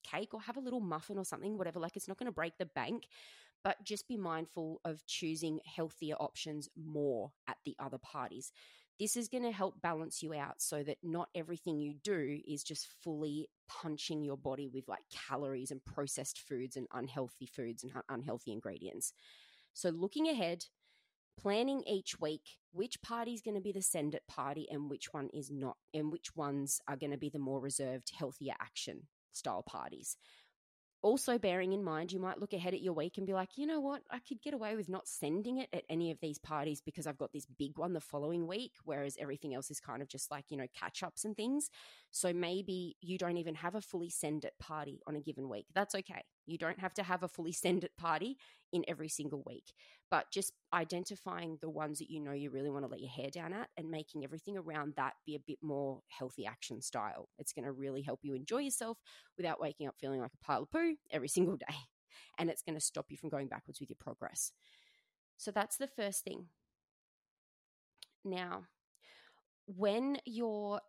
cake 0.03 0.33
or 0.33 0.41
have 0.41 0.57
a 0.57 0.61
little 0.61 0.79
muffin 0.79 1.17
or 1.17 1.25
something, 1.25 1.57
whatever. 1.57 1.79
Like 1.79 1.95
it's 1.95 2.07
not 2.07 2.17
going 2.17 2.27
to 2.27 2.31
break 2.31 2.57
the 2.57 2.65
bank, 2.65 3.07
but 3.63 3.83
just 3.83 4.07
be 4.07 4.17
mindful 4.17 4.79
of 4.85 5.05
choosing 5.05 5.59
healthier 5.65 6.15
options 6.15 6.69
more 6.75 7.31
at 7.47 7.57
the 7.65 7.75
other 7.79 7.97
parties. 7.97 8.51
This 8.99 9.15
is 9.15 9.27
going 9.27 9.43
to 9.43 9.51
help 9.51 9.79
balance 9.81 10.23
you 10.23 10.33
out 10.33 10.55
so 10.59 10.81
that 10.83 10.97
not 11.03 11.29
everything 11.35 11.79
you 11.79 11.93
do 12.03 12.39
is 12.47 12.63
just 12.63 12.87
fully 13.03 13.47
punching 13.67 14.23
your 14.23 14.37
body 14.37 14.67
with 14.73 14.87
like 14.87 15.03
calories 15.29 15.69
and 15.69 15.83
processed 15.85 16.39
foods 16.39 16.75
and 16.75 16.87
unhealthy 16.93 17.45
foods 17.45 17.83
and 17.83 17.93
unhealthy 18.09 18.51
ingredients. 18.51 19.13
So, 19.73 19.89
looking 19.89 20.27
ahead, 20.27 20.65
planning 21.39 21.83
each 21.85 22.19
week 22.19 22.41
which 22.71 23.01
party 23.01 23.33
is 23.33 23.41
going 23.41 23.55
to 23.55 23.61
be 23.61 23.71
the 23.71 23.81
send 23.81 24.15
it 24.15 24.23
party 24.27 24.67
and 24.71 24.89
which 24.89 25.13
one 25.13 25.29
is 25.33 25.51
not, 25.51 25.77
and 25.93 26.11
which 26.11 26.35
ones 26.35 26.81
are 26.87 26.97
going 26.97 27.11
to 27.11 27.17
be 27.17 27.29
the 27.29 27.39
more 27.39 27.59
reserved, 27.59 28.11
healthier 28.17 28.53
action 28.59 29.03
style 29.31 29.63
parties 29.63 30.17
also 31.01 31.37
bearing 31.37 31.73
in 31.73 31.83
mind 31.83 32.11
you 32.11 32.19
might 32.19 32.39
look 32.39 32.53
ahead 32.53 32.73
at 32.73 32.81
your 32.81 32.93
week 32.93 33.17
and 33.17 33.27
be 33.27 33.33
like 33.33 33.57
you 33.57 33.65
know 33.65 33.79
what? 33.79 34.01
I 34.09 34.19
could 34.19 34.41
get 34.41 34.53
away 34.53 34.75
with 34.75 34.89
not 34.89 35.07
sending 35.07 35.57
it 35.57 35.69
at 35.73 35.83
any 35.89 36.11
of 36.11 36.19
these 36.19 36.37
parties 36.37 36.81
because 36.81 37.07
i've 37.07 37.17
got 37.17 37.31
this 37.33 37.45
big 37.57 37.77
one 37.77 37.93
the 37.93 38.01
following 38.01 38.47
week 38.47 38.73
whereas 38.83 39.17
everything 39.19 39.53
else 39.53 39.71
is 39.71 39.79
kind 39.79 40.01
of 40.01 40.07
just 40.07 40.31
like 40.31 40.45
you 40.49 40.57
know 40.57 40.67
catch 40.73 41.03
ups 41.03 41.25
and 41.25 41.35
things. 41.35 41.69
So 42.11 42.33
maybe 42.33 42.95
you 43.01 43.17
don't 43.17 43.37
even 43.37 43.55
have 43.55 43.75
a 43.75 43.81
fully 43.81 44.09
send 44.09 44.45
it 44.45 44.53
party 44.59 45.01
on 45.07 45.15
a 45.15 45.21
given 45.21 45.49
week. 45.49 45.67
That's 45.73 45.95
okay 45.95 46.23
you 46.47 46.57
don't 46.57 46.79
have 46.79 46.93
to 46.93 47.03
have 47.03 47.23
a 47.23 47.27
fully 47.27 47.51
send 47.51 47.83
it 47.83 47.91
party 47.97 48.37
in 48.73 48.83
every 48.87 49.09
single 49.09 49.43
week 49.45 49.73
but 50.09 50.31
just 50.31 50.53
identifying 50.73 51.57
the 51.61 51.69
ones 51.69 51.99
that 51.99 52.09
you 52.09 52.19
know 52.19 52.31
you 52.31 52.49
really 52.49 52.69
want 52.69 52.85
to 52.85 52.89
let 52.89 53.01
your 53.01 53.09
hair 53.09 53.29
down 53.29 53.53
at 53.53 53.67
and 53.77 53.89
making 53.89 54.23
everything 54.23 54.57
around 54.57 54.93
that 54.95 55.13
be 55.25 55.35
a 55.35 55.39
bit 55.39 55.57
more 55.61 56.01
healthy 56.07 56.45
action 56.45 56.81
style. 56.81 57.27
It's 57.37 57.51
going 57.51 57.65
to 57.65 57.71
really 57.71 58.01
help 58.01 58.19
you 58.23 58.33
enjoy 58.33 58.59
yourself 58.59 58.97
without 59.35 59.59
waking 59.59 59.87
up 59.87 59.95
feeling 59.99 60.21
like 60.21 60.31
a 60.33 60.45
pile 60.45 60.63
of 60.63 60.71
poo 60.71 60.95
every 61.11 61.27
single 61.27 61.57
day. 61.57 61.65
And 62.39 62.49
it's 62.49 62.63
going 62.63 62.75
to 62.75 62.83
stop 62.83 63.07
you 63.09 63.17
from 63.17 63.29
going 63.29 63.47
backwards 63.47 63.79
with 63.79 63.89
your 63.89 63.97
progress. 63.99 64.51
So 65.37 65.51
that's 65.51 65.77
the 65.77 65.87
first 65.87 66.23
thing. 66.23 66.45
Now, 68.23 68.63
when 69.67 70.17
you're 70.25 70.81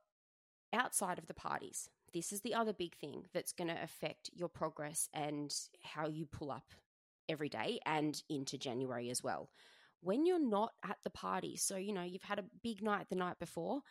outside 0.73 1.19
of 1.19 1.27
the 1.27 1.35
parties, 1.35 1.89
this 2.19 2.33
is 2.33 2.41
the 2.41 2.55
other 2.55 2.73
big 2.73 2.97
thing 2.97 3.23
that's 3.33 3.53
going 3.53 3.69
to 3.69 3.81
affect 3.81 4.29
your 4.35 4.49
progress 4.49 5.09
and 5.15 5.55
how 5.85 6.09
you 6.09 6.27
pull 6.27 6.51
up 6.51 6.75
every 7.29 7.49
day 7.49 7.79
and 7.87 8.21
into 8.29 8.59
January 8.59 9.09
as 9.09 9.23
well. 9.23 9.51
When 10.01 10.27
you're 10.27 10.45
not 10.45 10.73
at 10.85 10.97
the 11.05 11.11
party, 11.11 11.57
so 11.57 11.77
you 11.77 11.93
know, 11.93 12.03
you've 12.03 12.23
had 12.23 12.41
a 12.41 12.45
big 12.61 12.83
night 12.83 13.07
the 13.09 13.15
night 13.15 13.39
before, 13.39 13.83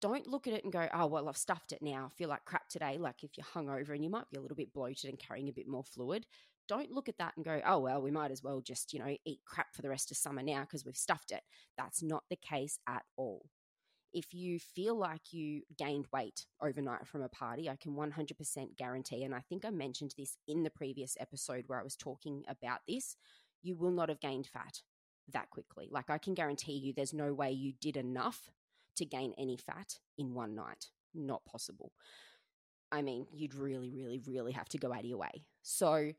don't 0.00 0.26
look 0.26 0.46
at 0.46 0.54
it 0.54 0.64
and 0.64 0.72
go, 0.72 0.88
oh, 0.94 1.06
well, 1.06 1.28
I've 1.28 1.36
stuffed 1.36 1.72
it 1.72 1.82
now. 1.82 2.06
I 2.06 2.14
feel 2.16 2.30
like 2.30 2.46
crap 2.46 2.66
today. 2.70 2.96
Like 2.98 3.22
if 3.22 3.32
you're 3.36 3.44
hungover 3.44 3.90
and 3.90 4.02
you 4.02 4.10
might 4.10 4.30
be 4.30 4.38
a 4.38 4.40
little 4.40 4.56
bit 4.56 4.72
bloated 4.72 5.10
and 5.10 5.18
carrying 5.18 5.50
a 5.50 5.52
bit 5.52 5.68
more 5.68 5.84
fluid, 5.84 6.24
don't 6.68 6.90
look 6.90 7.10
at 7.10 7.18
that 7.18 7.34
and 7.36 7.44
go, 7.44 7.60
oh, 7.66 7.80
well, 7.80 8.00
we 8.00 8.10
might 8.10 8.30
as 8.30 8.42
well 8.42 8.62
just, 8.62 8.94
you 8.94 9.00
know, 9.00 9.14
eat 9.26 9.40
crap 9.44 9.74
for 9.74 9.82
the 9.82 9.90
rest 9.90 10.10
of 10.10 10.16
summer 10.16 10.42
now 10.42 10.62
because 10.62 10.86
we've 10.86 10.96
stuffed 10.96 11.30
it. 11.30 11.42
That's 11.76 12.02
not 12.02 12.24
the 12.30 12.36
case 12.36 12.78
at 12.88 13.02
all 13.18 13.50
if 14.16 14.32
you 14.32 14.58
feel 14.58 14.96
like 14.96 15.30
you 15.30 15.60
gained 15.76 16.06
weight 16.10 16.46
overnight 16.62 17.06
from 17.06 17.20
a 17.20 17.28
party, 17.28 17.68
I 17.68 17.76
can 17.76 17.92
100% 17.92 18.76
guarantee, 18.78 19.24
and 19.24 19.34
I 19.34 19.40
think 19.40 19.66
I 19.66 19.68
mentioned 19.68 20.14
this 20.16 20.38
in 20.48 20.62
the 20.62 20.70
previous 20.70 21.18
episode 21.20 21.64
where 21.66 21.78
I 21.78 21.84
was 21.84 21.96
talking 21.96 22.42
about 22.48 22.80
this, 22.88 23.14
you 23.62 23.76
will 23.76 23.90
not 23.90 24.08
have 24.08 24.18
gained 24.18 24.46
fat 24.46 24.80
that 25.34 25.50
quickly. 25.50 25.88
Like, 25.90 26.08
I 26.08 26.16
can 26.16 26.32
guarantee 26.32 26.78
you 26.78 26.94
there's 26.94 27.12
no 27.12 27.34
way 27.34 27.52
you 27.52 27.74
did 27.78 27.98
enough 27.98 28.48
to 28.96 29.04
gain 29.04 29.34
any 29.36 29.58
fat 29.58 29.98
in 30.16 30.32
one 30.32 30.54
night. 30.54 30.86
Not 31.14 31.44
possible. 31.44 31.92
I 32.90 33.02
mean, 33.02 33.26
you'd 33.30 33.54
really, 33.54 33.90
really, 33.90 34.18
really 34.26 34.52
have 34.52 34.70
to 34.70 34.78
go 34.78 34.94
out 34.94 35.00
of 35.00 35.04
your 35.04 35.18
way. 35.18 35.44
So, 35.60 36.12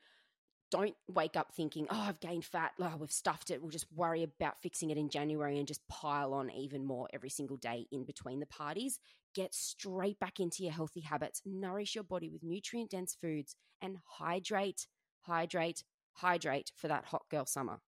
don't 0.70 0.96
wake 1.08 1.36
up 1.36 1.54
thinking, 1.54 1.88
oh, 1.90 2.06
I've 2.08 2.20
gained 2.20 2.46
fat. 2.46 2.72
Oh, 2.80 2.96
we've 3.00 3.12
stuffed 3.12 3.52
it. 3.52 3.62
We'll 3.62 3.72
just 3.72 3.92
worry 3.94 4.24
about 4.24 4.62
fixing 4.62 4.90
it 4.90 4.98
in 4.98 5.10
January 5.10 5.58
and 5.58 5.68
just 5.68 5.88
pile 5.88 6.34
on 6.34 6.52
even 6.52 6.86
more 6.86 7.08
every 7.14 7.30
single 7.30 7.58
day 7.58 7.88
in 7.92 8.04
between 8.04 8.40
the 8.40 8.46
parties. 8.46 9.00
Get 9.34 9.54
straight 9.54 10.20
back 10.20 10.40
into 10.40 10.64
your 10.64 10.74
healthy 10.74 11.02
habits. 11.02 11.42
Nourish 11.46 11.96
your 11.96 12.04
body 12.04 12.30
with 12.30 12.44
nutrient 12.44 12.92
dense 12.92 13.16
foods 13.20 13.56
and 13.82 13.98
hydrate, 14.04 14.88
hydrate, 15.22 15.84
hydrate 16.14 16.72
for 16.76 16.88
that 16.88 17.06
hot 17.06 17.24
girl 17.30 17.46
summer. 17.46 17.80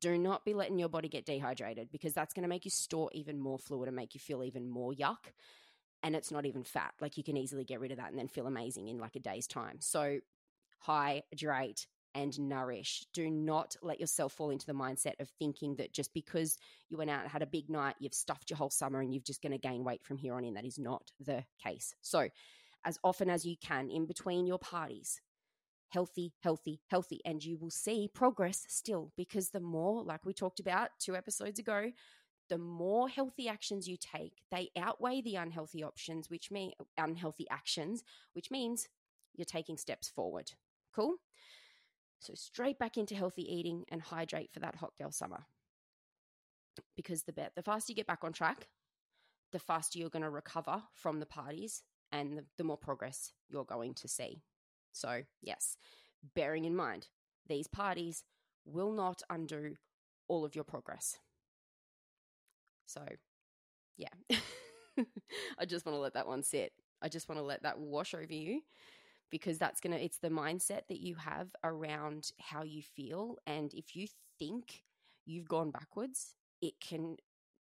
Do 0.00 0.18
not 0.18 0.44
be 0.44 0.52
letting 0.52 0.78
your 0.78 0.88
body 0.88 1.08
get 1.08 1.24
dehydrated 1.24 1.90
because 1.92 2.12
that's 2.12 2.34
going 2.34 2.42
to 2.42 2.48
make 2.48 2.64
you 2.64 2.70
store 2.70 3.08
even 3.12 3.38
more 3.38 3.58
fluid 3.58 3.86
and 3.86 3.96
make 3.96 4.14
you 4.14 4.20
feel 4.20 4.42
even 4.42 4.68
more 4.68 4.92
yuck. 4.92 5.32
And 6.02 6.14
it's 6.16 6.32
not 6.32 6.44
even 6.44 6.64
fat. 6.64 6.92
Like 7.00 7.16
you 7.16 7.24
can 7.24 7.36
easily 7.36 7.64
get 7.64 7.80
rid 7.80 7.92
of 7.92 7.98
that 7.98 8.10
and 8.10 8.18
then 8.18 8.28
feel 8.28 8.46
amazing 8.46 8.88
in 8.88 8.98
like 8.98 9.16
a 9.16 9.20
day's 9.20 9.46
time. 9.46 9.76
So 9.78 10.18
hydrate, 10.78 11.86
and 12.16 12.38
nourish. 12.40 13.04
Do 13.12 13.30
not 13.30 13.76
let 13.82 14.00
yourself 14.00 14.32
fall 14.32 14.48
into 14.48 14.64
the 14.64 14.72
mindset 14.72 15.20
of 15.20 15.28
thinking 15.38 15.76
that 15.76 15.92
just 15.92 16.14
because 16.14 16.56
you 16.88 16.96
went 16.96 17.10
out 17.10 17.22
and 17.22 17.30
had 17.30 17.42
a 17.42 17.46
big 17.46 17.68
night, 17.68 17.96
you've 17.98 18.14
stuffed 18.14 18.48
your 18.48 18.56
whole 18.56 18.70
summer 18.70 19.02
and 19.02 19.12
you're 19.12 19.22
just 19.22 19.42
going 19.42 19.52
to 19.52 19.58
gain 19.58 19.84
weight 19.84 20.02
from 20.02 20.16
here 20.16 20.34
on 20.34 20.42
in. 20.42 20.54
That 20.54 20.64
is 20.64 20.78
not 20.78 21.10
the 21.20 21.44
case. 21.62 21.94
So, 22.00 22.28
as 22.86 22.98
often 23.04 23.28
as 23.28 23.44
you 23.44 23.56
can 23.60 23.90
in 23.90 24.06
between 24.06 24.46
your 24.46 24.58
parties, 24.58 25.20
healthy, 25.88 26.32
healthy, 26.40 26.80
healthy. 26.88 27.20
And 27.24 27.44
you 27.44 27.58
will 27.58 27.70
see 27.70 28.08
progress 28.12 28.64
still 28.68 29.12
because 29.16 29.50
the 29.50 29.60
more, 29.60 30.02
like 30.02 30.24
we 30.24 30.32
talked 30.32 30.60
about 30.60 30.90
two 30.98 31.16
episodes 31.16 31.58
ago, 31.58 31.90
the 32.48 32.58
more 32.58 33.08
healthy 33.08 33.48
actions 33.48 33.88
you 33.88 33.96
take, 33.96 34.40
they 34.50 34.70
outweigh 34.78 35.20
the 35.20 35.36
unhealthy 35.36 35.82
options, 35.82 36.30
which 36.30 36.50
mean 36.50 36.72
unhealthy 36.96 37.46
actions, 37.50 38.04
which 38.32 38.50
means 38.50 38.88
you're 39.34 39.44
taking 39.44 39.76
steps 39.76 40.08
forward. 40.08 40.52
Cool? 40.96 41.16
So, 42.20 42.32
straight 42.34 42.78
back 42.78 42.96
into 42.96 43.14
healthy 43.14 43.42
eating 43.42 43.84
and 43.90 44.00
hydrate 44.00 44.50
for 44.52 44.60
that 44.60 44.76
hot 44.76 44.94
girl 44.98 45.12
summer. 45.12 45.44
Because 46.96 47.22
the, 47.24 47.34
the 47.54 47.62
faster 47.62 47.92
you 47.92 47.96
get 47.96 48.06
back 48.06 48.24
on 48.24 48.32
track, 48.32 48.68
the 49.52 49.58
faster 49.58 49.98
you're 49.98 50.10
going 50.10 50.22
to 50.22 50.30
recover 50.30 50.82
from 50.94 51.20
the 51.20 51.26
parties 51.26 51.82
and 52.12 52.38
the, 52.38 52.44
the 52.56 52.64
more 52.64 52.78
progress 52.78 53.32
you're 53.48 53.64
going 53.64 53.94
to 53.94 54.08
see. 54.08 54.42
So, 54.92 55.22
yes, 55.42 55.76
bearing 56.34 56.64
in 56.64 56.74
mind, 56.74 57.08
these 57.46 57.66
parties 57.66 58.24
will 58.64 58.92
not 58.92 59.22
undo 59.28 59.74
all 60.28 60.44
of 60.44 60.54
your 60.54 60.64
progress. 60.64 61.18
So, 62.86 63.02
yeah, 63.98 64.08
I 65.58 65.66
just 65.66 65.84
want 65.84 65.96
to 65.96 66.00
let 66.00 66.14
that 66.14 66.26
one 66.26 66.42
sit. 66.42 66.72
I 67.02 67.08
just 67.08 67.28
want 67.28 67.38
to 67.40 67.44
let 67.44 67.62
that 67.62 67.78
wash 67.78 68.14
over 68.14 68.32
you 68.32 68.62
because 69.30 69.58
that's 69.58 69.80
going 69.80 69.96
to, 69.96 70.02
it's 70.02 70.18
the 70.18 70.28
mindset 70.28 70.82
that 70.88 71.00
you 71.00 71.14
have 71.16 71.48
around 71.64 72.30
how 72.40 72.62
you 72.62 72.82
feel. 72.82 73.36
And 73.46 73.72
if 73.74 73.96
you 73.96 74.06
think 74.38 74.82
you've 75.24 75.48
gone 75.48 75.70
backwards, 75.70 76.34
it 76.62 76.74
can 76.80 77.16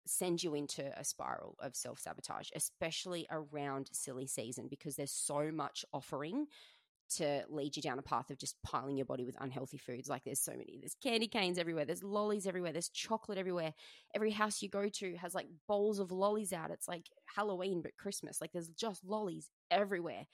send 0.06 0.44
you 0.44 0.54
into 0.54 0.92
a 1.00 1.04
spiral 1.04 1.56
of 1.62 1.76
self 1.76 2.00
sabotage, 2.00 2.50
especially 2.56 3.26
around 3.32 3.90
silly 3.92 4.28
season, 4.28 4.68
because 4.70 4.96
there's 4.96 5.12
so 5.12 5.52
much 5.52 5.86
offering 5.94 6.48
to 7.18 7.44
lead 7.50 7.76
you 7.76 7.82
down 7.82 8.00
a 8.00 8.04
path 8.04 8.30
of 8.30 8.38
just 8.38 8.56
piling 8.64 8.98
your 8.98 9.06
body 9.06 9.26
with 9.26 9.38
unhealthy 9.40 9.78
foods. 9.78 10.10
Like 10.10 10.24
there's 10.24 10.40
so 10.40 10.52
many. 10.52 10.78
There's 10.80 10.96
candy 10.96 11.28
canes 11.28 11.58
everywhere. 11.58 11.86
There's 11.86 12.04
lollies 12.04 12.48
everywhere. 12.48 12.72
There's 12.72 12.90
chocolate 12.90 13.38
everywhere. 13.38 13.74
Every 14.16 14.32
house 14.32 14.62
you 14.62 14.70
go 14.70 14.90
to 14.90 15.16
has 15.18 15.36
like 15.36 15.48
bowls 15.68 16.00
of 16.00 16.12
lollies 16.12 16.54
out. 16.54 16.72
It's 16.72 16.88
like 16.88 17.10
Halloween 17.36 17.82
but 17.82 17.98
Christmas. 17.98 18.42
Like 18.42 18.52
there's 18.52 18.70
just 18.70 19.04
lollies 19.06 19.50
everywhere 19.70 20.26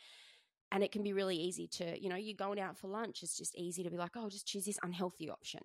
and 0.72 0.84
it 0.84 0.92
can 0.92 1.04
be 1.04 1.14
really 1.14 1.38
easy 1.38 1.68
to 1.68 2.02
you 2.02 2.10
know 2.10 2.16
you're 2.16 2.36
going 2.36 2.60
out 2.60 2.78
for 2.78 2.88
lunch 2.88 3.24
it's 3.24 3.38
just 3.38 3.58
easy 3.58 3.84
to 3.84 3.90
be 3.90 3.98
like 3.98 4.12
oh 4.16 4.30
just 4.30 4.48
choose 4.48 4.66
this 4.66 4.80
unhealthy 4.84 5.30
option. 5.30 5.62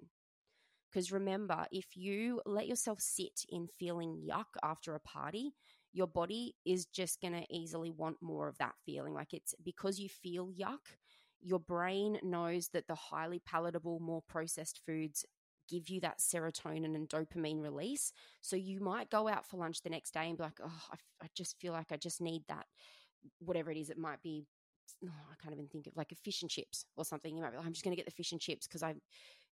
Because 0.90 1.10
remember 1.10 1.66
if 1.72 1.96
you 1.96 2.40
let 2.46 2.68
yourself 2.68 3.00
sit 3.00 3.44
in 3.48 3.66
feeling 3.78 4.22
yuck 4.28 4.46
after 4.62 4.94
a 4.94 5.00
party 5.00 5.52
your 5.92 6.06
body 6.08 6.56
is 6.64 6.86
just 6.86 7.20
going 7.20 7.32
to 7.32 7.46
easily 7.54 7.88
want 7.88 8.16
more 8.20 8.48
of 8.48 8.58
that 8.58 8.74
feeling. 8.84 9.14
Like 9.14 9.32
it's 9.32 9.54
because 9.62 9.98
you 10.00 10.08
feel 10.08 10.48
yuck 10.48 10.96
your 11.40 11.60
brain 11.60 12.18
knows 12.22 12.68
that 12.72 12.88
the 12.88 12.94
highly 12.94 13.38
palatable 13.38 14.00
more 14.00 14.22
processed 14.28 14.80
foods 14.86 15.24
give 15.68 15.88
you 15.88 16.00
that 16.00 16.18
serotonin 16.18 16.94
and 16.94 17.08
dopamine 17.08 17.62
release. 17.62 18.12
So 18.40 18.56
you 18.56 18.80
might 18.80 19.10
go 19.10 19.28
out 19.28 19.46
for 19.46 19.56
lunch 19.58 19.82
the 19.82 19.90
next 19.90 20.14
day 20.14 20.28
and 20.28 20.36
be 20.36 20.42
like 20.44 20.60
oh 20.62 20.82
I, 20.92 20.96
I 21.24 21.26
just 21.34 21.58
feel 21.60 21.72
like 21.72 21.92
i 21.92 21.96
just 21.96 22.20
need 22.20 22.42
that 22.48 22.66
whatever 23.38 23.70
it 23.70 23.78
is 23.78 23.90
it 23.90 23.98
might 23.98 24.22
be 24.22 24.46
oh, 25.04 25.08
I 25.30 25.42
can't 25.42 25.54
even 25.54 25.68
think 25.68 25.86
of 25.86 25.96
like 25.96 26.12
a 26.12 26.16
fish 26.16 26.42
and 26.42 26.50
chips 26.50 26.84
or 26.96 27.04
something. 27.04 27.36
You 27.36 27.42
might 27.42 27.50
be 27.50 27.56
like, 27.58 27.66
I'm 27.66 27.72
just 27.72 27.84
going 27.84 27.94
to 27.94 27.96
get 27.96 28.06
the 28.06 28.12
fish 28.12 28.32
and 28.32 28.40
chips 28.40 28.66
because 28.66 28.82
I'm 28.82 29.00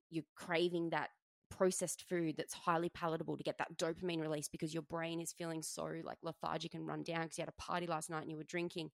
you're 0.09 0.23
craving 0.35 0.89
that 0.89 1.09
processed 1.49 2.05
food 2.07 2.35
that's 2.37 2.53
highly 2.53 2.89
palatable 2.89 3.37
to 3.37 3.43
get 3.43 3.57
that 3.57 3.75
dopamine 3.77 4.21
release 4.21 4.47
because 4.47 4.73
your 4.73 4.83
brain 4.83 5.19
is 5.19 5.33
feeling 5.33 5.61
so 5.61 5.91
like 6.03 6.17
lethargic 6.21 6.73
and 6.73 6.87
run 6.87 7.03
down 7.03 7.23
because 7.23 7.37
you 7.37 7.41
had 7.41 7.49
a 7.49 7.61
party 7.61 7.87
last 7.87 8.09
night 8.09 8.21
and 8.21 8.31
you 8.31 8.37
were 8.37 8.43
drinking. 8.43 8.89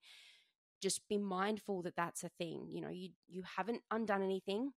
Just 0.81 1.07
be 1.07 1.17
mindful 1.17 1.81
that 1.83 1.95
that's 1.95 2.23
a 2.23 2.29
thing. 2.37 2.67
You 2.69 2.81
know, 2.81 2.89
you 2.89 3.09
you 3.27 3.43
haven't 3.57 3.81
undone 3.91 4.21
anything 4.21 4.71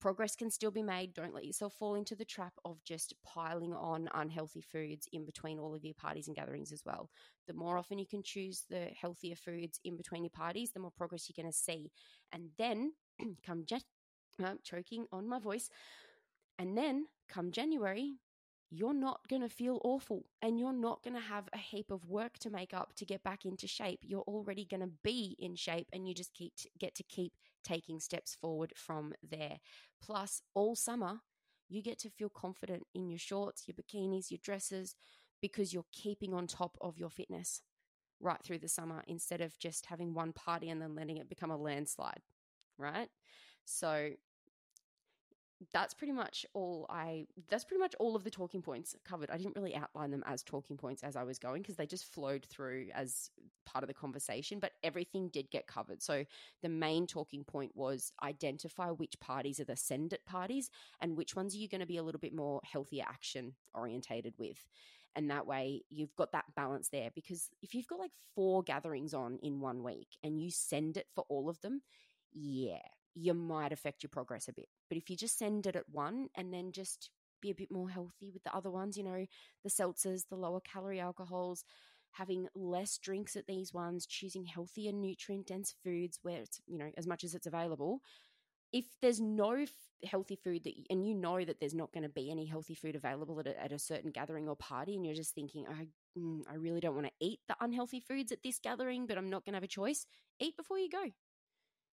progress 0.00 0.36
can 0.36 0.50
still 0.50 0.70
be 0.70 0.82
made. 0.82 1.14
Don't 1.14 1.34
let 1.34 1.44
yourself 1.44 1.74
fall 1.78 1.94
into 1.94 2.14
the 2.14 2.24
trap 2.24 2.52
of 2.64 2.82
just 2.84 3.14
piling 3.24 3.72
on 3.72 4.08
unhealthy 4.14 4.60
foods 4.60 5.08
in 5.12 5.24
between 5.24 5.58
all 5.58 5.74
of 5.74 5.84
your 5.84 5.94
parties 5.94 6.26
and 6.26 6.36
gatherings 6.36 6.72
as 6.72 6.82
well. 6.84 7.10
The 7.46 7.54
more 7.54 7.78
often 7.78 7.98
you 7.98 8.06
can 8.06 8.22
choose 8.22 8.64
the 8.68 8.88
healthier 9.00 9.36
foods 9.36 9.80
in 9.84 9.96
between 9.96 10.24
your 10.24 10.30
parties, 10.30 10.72
the 10.72 10.80
more 10.80 10.92
progress 10.96 11.28
you're 11.28 11.42
going 11.42 11.52
to 11.52 11.58
see. 11.58 11.90
And 12.32 12.50
then 12.58 12.92
come 13.46 13.64
Jan- 13.66 13.80
uh, 14.42 14.54
choking 14.62 15.06
on 15.12 15.28
my 15.28 15.38
voice. 15.38 15.70
And 16.58 16.76
then 16.76 17.06
come 17.28 17.50
January, 17.50 18.14
you're 18.70 18.94
not 18.94 19.28
going 19.28 19.42
to 19.42 19.48
feel 19.48 19.80
awful 19.84 20.24
and 20.42 20.58
you're 20.58 20.72
not 20.72 21.02
going 21.02 21.14
to 21.14 21.20
have 21.20 21.48
a 21.52 21.58
heap 21.58 21.90
of 21.90 22.08
work 22.08 22.38
to 22.40 22.50
make 22.50 22.74
up 22.74 22.94
to 22.96 23.04
get 23.04 23.22
back 23.22 23.44
into 23.44 23.68
shape. 23.68 24.00
You're 24.02 24.22
already 24.22 24.64
going 24.64 24.80
to 24.80 24.90
be 25.04 25.36
in 25.38 25.54
shape 25.54 25.88
and 25.92 26.08
you 26.08 26.14
just 26.14 26.34
keep 26.34 26.52
get 26.78 26.94
to 26.96 27.04
keep 27.04 27.32
taking 27.64 28.00
steps 28.00 28.34
forward 28.34 28.72
from 28.76 29.12
there. 29.28 29.58
Plus, 30.02 30.42
all 30.54 30.74
summer, 30.74 31.20
you 31.68 31.82
get 31.82 31.98
to 32.00 32.10
feel 32.10 32.28
confident 32.28 32.84
in 32.94 33.08
your 33.08 33.18
shorts, 33.18 33.66
your 33.66 33.74
bikinis, 33.74 34.30
your 34.30 34.40
dresses 34.42 34.94
because 35.40 35.72
you're 35.72 35.84
keeping 35.92 36.34
on 36.34 36.46
top 36.46 36.76
of 36.80 36.98
your 36.98 37.10
fitness 37.10 37.62
right 38.20 38.42
through 38.42 38.58
the 38.58 38.68
summer 38.68 39.02
instead 39.06 39.40
of 39.40 39.58
just 39.58 39.86
having 39.86 40.14
one 40.14 40.32
party 40.32 40.70
and 40.70 40.80
then 40.80 40.94
letting 40.94 41.18
it 41.18 41.28
become 41.28 41.50
a 41.50 41.56
landslide, 41.56 42.22
right? 42.78 43.08
So, 43.64 44.10
that's 45.72 45.94
pretty 45.94 46.12
much 46.12 46.44
all 46.52 46.86
I 46.90 47.26
that's 47.48 47.64
pretty 47.64 47.80
much 47.80 47.94
all 47.98 48.14
of 48.14 48.24
the 48.24 48.30
talking 48.30 48.60
points 48.60 48.94
covered. 49.04 49.30
I 49.30 49.38
didn't 49.38 49.56
really 49.56 49.74
outline 49.74 50.10
them 50.10 50.22
as 50.26 50.42
talking 50.42 50.76
points 50.76 51.02
as 51.02 51.16
I 51.16 51.22
was 51.22 51.38
going 51.38 51.62
because 51.62 51.76
they 51.76 51.86
just 51.86 52.12
flowed 52.12 52.44
through 52.44 52.88
as 52.94 53.30
part 53.64 53.82
of 53.82 53.88
the 53.88 53.94
conversation, 53.94 54.58
but 54.58 54.72
everything 54.84 55.28
did 55.28 55.50
get 55.50 55.66
covered. 55.66 56.02
So 56.02 56.24
the 56.62 56.68
main 56.68 57.06
talking 57.06 57.42
point 57.42 57.72
was 57.74 58.12
identify 58.22 58.90
which 58.90 59.18
parties 59.18 59.58
are 59.58 59.64
the 59.64 59.76
send 59.76 60.12
it 60.12 60.26
parties 60.26 60.70
and 61.00 61.16
which 61.16 61.34
ones 61.34 61.54
are 61.54 61.58
you 61.58 61.68
going 61.68 61.80
to 61.80 61.86
be 61.86 61.96
a 61.96 62.02
little 62.02 62.20
bit 62.20 62.34
more 62.34 62.60
healthier 62.64 63.04
action 63.08 63.54
orientated 63.74 64.34
with. 64.38 64.66
And 65.14 65.30
that 65.30 65.46
way 65.46 65.82
you've 65.88 66.14
got 66.16 66.32
that 66.32 66.44
balance 66.54 66.88
there 66.88 67.10
because 67.14 67.48
if 67.62 67.74
you've 67.74 67.86
got 67.86 67.98
like 67.98 68.12
four 68.34 68.62
gatherings 68.62 69.14
on 69.14 69.38
in 69.42 69.60
one 69.60 69.82
week 69.82 70.18
and 70.22 70.38
you 70.38 70.50
send 70.50 70.98
it 70.98 71.06
for 71.14 71.24
all 71.30 71.48
of 71.48 71.60
them, 71.62 71.80
yeah, 72.32 72.76
you 73.16 73.32
might 73.32 73.72
affect 73.72 74.02
your 74.02 74.10
progress 74.10 74.46
a 74.46 74.52
bit. 74.52 74.68
But 74.88 74.98
if 74.98 75.08
you 75.08 75.16
just 75.16 75.38
send 75.38 75.66
it 75.66 75.74
at 75.74 75.88
one 75.88 76.28
and 76.36 76.52
then 76.52 76.70
just 76.70 77.10
be 77.40 77.50
a 77.50 77.54
bit 77.54 77.70
more 77.70 77.88
healthy 77.88 78.30
with 78.30 78.44
the 78.44 78.54
other 78.54 78.70
ones, 78.70 78.96
you 78.96 79.04
know, 79.04 79.26
the 79.64 79.70
seltzers, 79.70 80.24
the 80.28 80.36
lower 80.36 80.60
calorie 80.60 81.00
alcohols, 81.00 81.64
having 82.12 82.46
less 82.54 82.98
drinks 82.98 83.34
at 83.34 83.46
these 83.46 83.72
ones, 83.72 84.06
choosing 84.06 84.44
healthier 84.44 84.92
nutrient 84.92 85.46
dense 85.46 85.74
foods 85.82 86.18
where 86.22 86.40
it's, 86.40 86.60
you 86.66 86.78
know, 86.78 86.90
as 86.98 87.06
much 87.06 87.24
as 87.24 87.34
it's 87.34 87.46
available. 87.46 88.00
If 88.72 88.84
there's 89.00 89.20
no 89.20 89.52
f- 89.52 89.70
healthy 90.04 90.36
food 90.36 90.64
that, 90.64 90.74
and 90.90 91.06
you 91.06 91.14
know 91.14 91.42
that 91.42 91.58
there's 91.58 91.74
not 91.74 91.92
going 91.92 92.02
to 92.02 92.10
be 92.10 92.30
any 92.30 92.44
healthy 92.44 92.74
food 92.74 92.96
available 92.96 93.40
at 93.40 93.46
a, 93.46 93.62
at 93.62 93.72
a 93.72 93.78
certain 93.78 94.10
gathering 94.10 94.48
or 94.48 94.56
party, 94.56 94.94
and 94.94 95.06
you're 95.06 95.14
just 95.14 95.34
thinking, 95.34 95.66
I, 95.66 95.86
mm, 96.18 96.42
I 96.50 96.56
really 96.56 96.80
don't 96.80 96.94
want 96.94 97.06
to 97.06 97.12
eat 97.26 97.40
the 97.48 97.56
unhealthy 97.60 98.00
foods 98.00 98.32
at 98.32 98.42
this 98.42 98.58
gathering, 98.58 99.06
but 99.06 99.16
I'm 99.16 99.30
not 99.30 99.44
going 99.44 99.52
to 99.54 99.56
have 99.56 99.62
a 99.62 99.68
choice, 99.68 100.06
eat 100.38 100.56
before 100.56 100.78
you 100.78 100.90
go. 100.90 101.04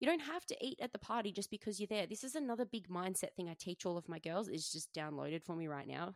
You 0.01 0.07
don't 0.07 0.21
have 0.21 0.47
to 0.47 0.57
eat 0.65 0.79
at 0.81 0.93
the 0.93 0.99
party 0.99 1.33
just 1.33 1.51
because 1.51 1.81
you're 1.81 1.89
there. 1.89 2.07
This 2.07 2.23
is 2.25 2.35
another 2.35 2.65
big 2.65 2.89
mindset 2.89 3.35
thing 3.35 3.49
I 3.49 3.55
teach 3.59 3.85
all 3.85 3.97
of 3.97 4.09
my 4.09 4.19
girls. 4.19 4.49
Is 4.49 4.71
just 4.71 4.93
downloaded 4.95 5.43
for 5.43 5.57
me 5.57 5.67
right 5.67 5.89
now. 5.89 6.15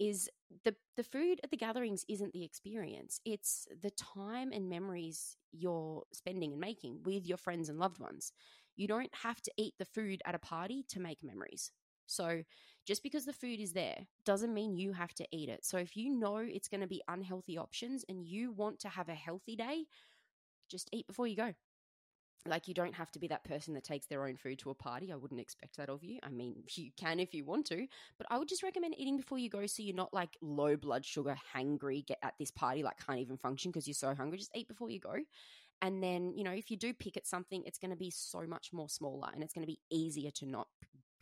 Is 0.00 0.28
the 0.64 0.74
the 0.96 1.04
food 1.04 1.40
at 1.44 1.50
the 1.50 1.56
gatherings 1.56 2.04
isn't 2.08 2.32
the 2.32 2.44
experience. 2.44 3.20
It's 3.24 3.68
the 3.82 3.90
time 3.90 4.52
and 4.52 4.68
memories 4.68 5.36
you're 5.52 6.02
spending 6.12 6.52
and 6.52 6.60
making 6.60 7.02
with 7.04 7.26
your 7.26 7.38
friends 7.38 7.68
and 7.68 7.78
loved 7.78 8.00
ones. 8.00 8.32
You 8.76 8.88
don't 8.88 9.14
have 9.22 9.40
to 9.42 9.52
eat 9.56 9.74
the 9.78 9.84
food 9.84 10.20
at 10.26 10.34
a 10.34 10.40
party 10.40 10.84
to 10.88 11.00
make 11.00 11.22
memories. 11.22 11.70
So, 12.06 12.42
just 12.86 13.02
because 13.02 13.24
the 13.24 13.32
food 13.32 13.60
is 13.60 13.72
there 13.72 13.98
doesn't 14.26 14.52
mean 14.52 14.76
you 14.76 14.92
have 14.92 15.14
to 15.14 15.26
eat 15.32 15.48
it. 15.48 15.64
So, 15.64 15.78
if 15.78 15.96
you 15.96 16.10
know 16.10 16.38
it's 16.38 16.68
going 16.68 16.80
to 16.80 16.86
be 16.88 17.02
unhealthy 17.08 17.56
options 17.56 18.04
and 18.08 18.24
you 18.26 18.52
want 18.52 18.80
to 18.80 18.88
have 18.88 19.08
a 19.08 19.14
healthy 19.14 19.56
day, 19.56 19.84
just 20.70 20.88
eat 20.92 21.06
before 21.06 21.26
you 21.26 21.36
go 21.36 21.54
like 22.46 22.68
you 22.68 22.74
don't 22.74 22.94
have 22.94 23.10
to 23.12 23.18
be 23.18 23.26
that 23.28 23.44
person 23.44 23.74
that 23.74 23.84
takes 23.84 24.06
their 24.06 24.26
own 24.26 24.36
food 24.36 24.58
to 24.60 24.70
a 24.70 24.74
party. 24.74 25.10
I 25.10 25.16
wouldn't 25.16 25.40
expect 25.40 25.76
that 25.78 25.88
of 25.88 26.04
you. 26.04 26.18
I 26.22 26.28
mean, 26.28 26.62
you 26.74 26.90
can 26.96 27.20
if 27.20 27.34
you 27.34 27.44
want 27.44 27.66
to, 27.66 27.86
but 28.18 28.26
I 28.30 28.38
would 28.38 28.48
just 28.48 28.62
recommend 28.62 28.94
eating 28.98 29.16
before 29.16 29.38
you 29.38 29.48
go 29.48 29.66
so 29.66 29.82
you're 29.82 29.94
not 29.94 30.12
like 30.12 30.36
low 30.42 30.76
blood 30.76 31.04
sugar, 31.04 31.36
hangry, 31.54 32.06
get 32.06 32.18
at 32.22 32.34
this 32.38 32.50
party, 32.50 32.82
like 32.82 32.98
can't 33.04 33.20
even 33.20 33.36
function 33.36 33.70
because 33.70 33.86
you're 33.86 33.94
so 33.94 34.14
hungry. 34.14 34.38
Just 34.38 34.56
eat 34.56 34.68
before 34.68 34.90
you 34.90 35.00
go. 35.00 35.16
And 35.82 36.02
then, 36.02 36.32
you 36.36 36.44
know, 36.44 36.52
if 36.52 36.70
you 36.70 36.76
do 36.76 36.94
pick 36.94 37.16
at 37.16 37.26
something, 37.26 37.62
it's 37.66 37.78
going 37.78 37.90
to 37.90 37.96
be 37.96 38.10
so 38.10 38.42
much 38.46 38.70
more 38.72 38.88
smaller 38.88 39.28
and 39.34 39.42
it's 39.42 39.52
going 39.52 39.66
to 39.66 39.70
be 39.70 39.80
easier 39.90 40.30
to 40.32 40.46
not 40.46 40.68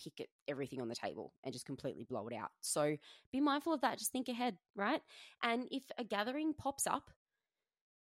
pick 0.03 0.21
at 0.21 0.27
everything 0.49 0.81
on 0.81 0.89
the 0.89 0.95
table 0.95 1.33
and 1.45 1.53
just 1.53 1.67
completely 1.67 2.05
blow 2.05 2.29
it 2.29 2.35
out. 2.35 2.51
So 2.61 2.97
be 3.33 3.41
mindful 3.41 3.73
of 3.73 3.81
that. 3.81 3.99
Just 3.99 4.13
think 4.13 4.29
ahead, 4.29 4.57
right? 4.77 5.01
And 5.43 5.67
if 5.71 5.85
a 5.99 6.05
gathering 6.05 6.55
pops 6.55 6.87
up 6.87 7.11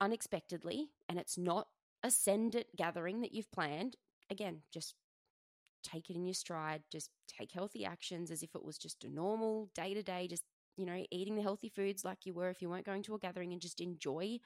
unexpectedly 0.02 0.90
and 1.08 1.18
it's 1.18 1.38
not 1.38 1.68
a 2.04 2.12
send 2.12 2.56
it 2.56 2.68
gathering 2.76 3.22
that 3.22 3.34
you've 3.34 3.52
planned, 3.52 3.96
again, 4.30 4.62
just 4.74 4.96
take 5.84 6.10
it 6.10 6.16
in 6.16 6.26
your 6.26 6.34
stride. 6.34 6.84
Just 6.92 7.12
take 7.28 7.52
healthy 7.52 7.86
actions 7.86 8.32
as 8.32 8.44
if 8.44 8.56
it 8.56 8.64
was 8.64 8.78
just 8.78 9.04
a 9.04 9.10
normal 9.10 9.70
day 9.76 9.94
to 9.94 10.04
day, 10.04 10.28
just, 10.28 10.44
you 10.78 10.86
know, 10.86 11.04
eating 11.12 11.36
the 11.36 11.42
healthy 11.42 11.70
foods 11.70 12.04
like 12.06 12.26
you 12.26 12.34
were 12.34 12.50
if 12.50 12.62
you 12.62 12.70
weren't 12.70 12.86
going 12.86 13.04
to 13.04 13.16
a 13.16 13.20
gathering 13.20 13.54
and 13.54 13.62
just 13.62 13.82
enjoy 13.82 14.40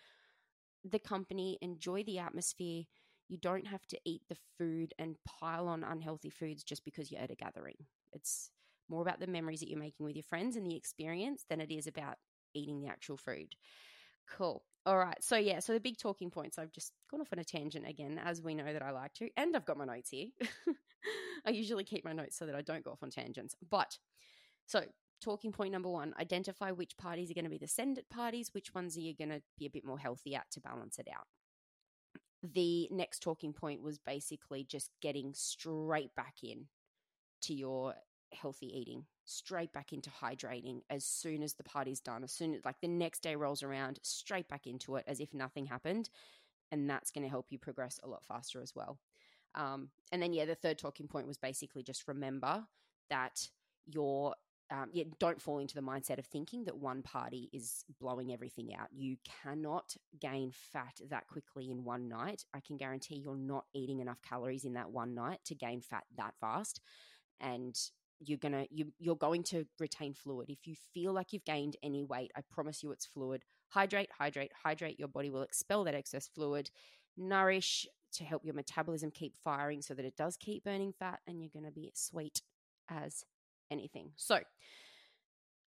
the 0.84 1.00
company, 1.00 1.58
enjoy 1.62 2.04
the 2.04 2.20
atmosphere. 2.20 2.84
You 3.30 3.38
don't 3.38 3.68
have 3.68 3.86
to 3.88 4.00
eat 4.06 4.22
the 4.30 4.38
food 4.58 4.94
and 5.00 5.18
pile 5.26 5.68
on 5.68 5.84
unhealthy 5.84 6.30
foods 6.30 6.64
just 6.64 6.86
because 6.86 7.12
you're 7.12 7.22
at 7.22 7.32
a 7.32 7.36
gathering. 7.36 7.76
It's 8.14 8.52
more 8.90 9.02
about 9.02 9.20
the 9.20 9.28
memories 9.28 9.60
that 9.60 9.70
you're 9.70 9.80
making 9.80 10.06
with 10.06 10.16
your 10.16 10.24
friends 10.24 10.56
and 10.56 10.66
the 10.66 10.76
experience 10.78 11.44
than 11.50 11.60
it 11.60 11.72
is 11.72 11.88
about 11.88 12.16
eating 12.54 12.82
the 12.82 12.88
actual 12.88 13.18
food. 13.18 13.56
Cool. 14.30 14.64
All 14.88 14.98
right. 14.98 15.22
So, 15.22 15.36
yeah, 15.36 15.60
so 15.60 15.74
the 15.74 15.82
big 15.82 15.98
talking 15.98 16.32
points, 16.32 16.58
I've 16.58 16.72
just 16.72 16.94
gone 17.12 17.20
off 17.20 17.34
on 17.34 17.39
a 17.39 17.44
tangent 17.44 17.86
again, 17.86 18.17
as 18.24 18.41
we 18.41 18.56
know 18.56 18.72
that 18.72 18.82
I 18.82 18.91
like 18.91 19.13
to. 19.15 19.29
And 19.36 19.53
I've 19.53 19.65
got 19.65 19.77
my 19.77 19.84
notes 19.84 20.12
here. 20.12 20.27
I 21.46 21.50
usually 21.50 21.84
keep 21.84 22.06
my 22.06 22.13
notes 22.13 22.38
so 22.38 22.46
that 22.46 22.56
I 22.56 22.62
don't 22.62 22.86
go 22.86 22.91
off 22.91 23.03
on 23.03 23.10
tangents. 23.10 23.53
But 23.70 23.98
so, 24.65 24.84
talking 25.22 25.51
point 25.51 25.74
number 25.74 25.89
one 25.89 26.13
identify 26.17 26.72
which 26.72 26.96
parties 26.96 27.29
are 27.29 27.34
going 27.34 27.44
to 27.44 27.50
be 27.51 27.58
the 27.58 27.67
send 27.67 27.98
it 27.98 28.10
parties, 28.10 28.51
which 28.53 28.74
ones 28.74 28.96
are 28.96 29.01
you 29.01 29.13
going 29.13 29.27
to 29.27 29.41
be 29.60 29.65
a 29.65 29.70
bit 29.70 29.84
more 29.84 30.00
healthy 30.00 30.36
at 30.36 30.50
to 30.51 30.62
balance 30.62 30.98
it 31.00 31.10
out. 31.13 31.27
The 32.41 32.88
next 32.89 33.22
talking 33.22 33.51
point 33.51 33.82
was 33.82 33.98
basically 33.98 34.63
just 34.63 34.91
getting 35.01 35.34
straight 35.34 36.15
back 36.15 36.36
in 36.44 36.67
to 37.41 37.53
your 37.53 37.96
healthy 38.34 38.67
eating, 38.67 39.05
straight 39.25 39.74
back 39.74 39.93
into 39.93 40.10
hydrating 40.10 40.81
as 40.89 41.05
soon 41.05 41.43
as 41.43 41.53
the 41.53 41.63
party's 41.63 42.00
done, 42.00 42.24
as 42.24 42.31
soon 42.31 42.55
as 42.55 42.65
like 42.65 42.79
the 42.81 42.88
next 42.88 43.22
day 43.22 43.36
rolls 43.36 43.63
around, 43.63 44.00
straight 44.03 44.48
back 44.48 44.67
into 44.67 44.96
it 44.96 45.03
as 45.07 45.19
if 45.19 45.34
nothing 45.34 45.65
happened. 45.65 46.10
And 46.72 46.89
that's 46.89 47.12
going 47.12 47.24
to 47.24 47.29
help 47.29 47.48
you 47.50 47.57
progress 47.57 48.00
a 48.03 48.07
lot 48.07 48.25
faster 48.25 48.62
as 48.62 48.75
well. 48.75 49.00
Um, 49.55 49.89
and 50.12 50.22
then, 50.22 50.34
yeah, 50.34 50.46
the 50.46 50.55
third 50.55 50.77
talking 50.77 51.07
point 51.07 51.27
was 51.27 51.38
basically 51.38 51.81
just 51.81 52.07
remember 52.07 52.65
that 53.10 53.50
your 53.86 54.36
um, 54.69 54.89
yeah, 54.91 55.05
don't 55.19 55.41
fall 55.41 55.60
into 55.60 55.75
the 55.75 55.81
mindset 55.81 56.19
of 56.19 56.25
thinking 56.25 56.65
that 56.65 56.77
one 56.77 57.01
party 57.01 57.50
is 57.53 57.86
blowing 58.00 58.34
everything 58.34 58.75
out. 58.75 58.88
You 58.91 59.17
cannot 59.43 59.96
gain 60.19 60.51
fat 60.51 61.00
that 61.10 61.27
quickly 61.27 61.72
in 61.72 61.84
one 61.86 62.10
night. 62.10 62.46
I 62.53 62.60
can 62.60 62.75
guarantee 62.77 63.15
you're 63.15 63.38
not 63.38 63.65
eating 63.74 64.00
enough 64.00 64.22
calories 64.22 64.65
in 64.65 64.74
that 64.74 64.91
one 64.91 65.15
night 65.15 65.39
to 65.46 65.55
gain 65.55 65.81
fat 65.81 66.03
that 66.17 66.34
fast. 66.39 66.81
And 67.39 67.79
you're 68.19 68.38
gonna 68.38 68.65
you 68.69 68.93
you're 69.00 69.15
going 69.15 69.43
to 69.43 69.65
retain 69.79 70.13
fluid. 70.13 70.50
If 70.50 70.65
you 70.65 70.75
feel 70.93 71.13
like 71.13 71.33
you've 71.33 71.45
gained 71.45 71.75
any 71.83 72.03
weight, 72.03 72.31
I 72.36 72.41
promise 72.50 72.83
you 72.83 72.91
it's 72.91 73.05
fluid. 73.05 73.43
Hydrate, 73.69 74.09
hydrate, 74.17 74.51
hydrate. 74.63 75.00
Your 75.00 75.07
body 75.07 75.29
will 75.29 75.43
expel 75.43 75.83
that 75.83 75.95
excess 75.95 76.29
fluid. 76.33 76.69
Nourish 77.17 77.88
to 78.13 78.24
help 78.24 78.45
your 78.45 78.53
metabolism 78.53 79.12
keep 79.12 79.36
firing 79.43 79.81
so 79.81 79.93
that 79.93 80.05
it 80.05 80.15
does 80.15 80.38
keep 80.38 80.63
burning 80.63 80.93
fat, 80.97 81.19
and 81.27 81.41
you're 81.41 81.51
gonna 81.53 81.71
be 81.71 81.91
sweet 81.93 82.41
as 82.89 83.24
anything. 83.69 84.12
So 84.15 84.39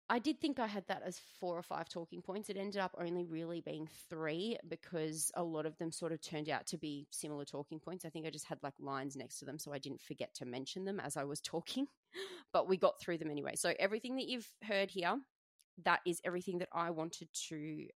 I 0.07 0.19
did 0.19 0.39
think 0.39 0.59
I 0.59 0.67
had 0.67 0.85
that 0.87 1.01
as 1.03 1.19
four 1.39 1.57
or 1.57 1.63
five 1.63 1.89
talking 1.89 2.21
points. 2.21 2.49
It 2.49 2.57
ended 2.57 2.79
up 2.79 2.93
only 2.99 3.25
really 3.25 3.61
being 3.61 3.89
three 4.07 4.55
because 4.67 5.31
a 5.35 5.43
lot 5.43 5.65
of 5.65 5.77
them 5.79 5.91
sort 5.91 6.11
of 6.11 6.21
turned 6.21 6.47
out 6.47 6.67
to 6.67 6.77
be 6.77 7.07
similar 7.09 7.43
talking 7.43 7.79
points. 7.79 8.05
I 8.05 8.09
think 8.09 8.27
I 8.27 8.29
just 8.29 8.45
had 8.45 8.59
like 8.61 8.75
lines 8.79 9.15
next 9.15 9.39
to 9.39 9.45
them, 9.45 9.57
so 9.57 9.73
I 9.73 9.79
didn't 9.79 10.01
forget 10.01 10.33
to 10.35 10.45
mention 10.45 10.85
them 10.85 10.99
as 10.99 11.17
I 11.17 11.23
was 11.23 11.41
talking, 11.41 11.87
but 12.53 12.67
we 12.67 12.77
got 12.77 12.99
through 12.99 13.17
them 13.17 13.31
anyway. 13.31 13.53
So 13.55 13.73
everything 13.79 14.15
that 14.15 14.27
you've 14.27 14.49
heard 14.63 14.89
here, 14.89 15.17
that 15.83 15.99
is 16.05 16.21
everything 16.23 16.59
that 16.59 16.69
I 16.73 16.91
wanted 16.91 17.27
to 17.49 17.87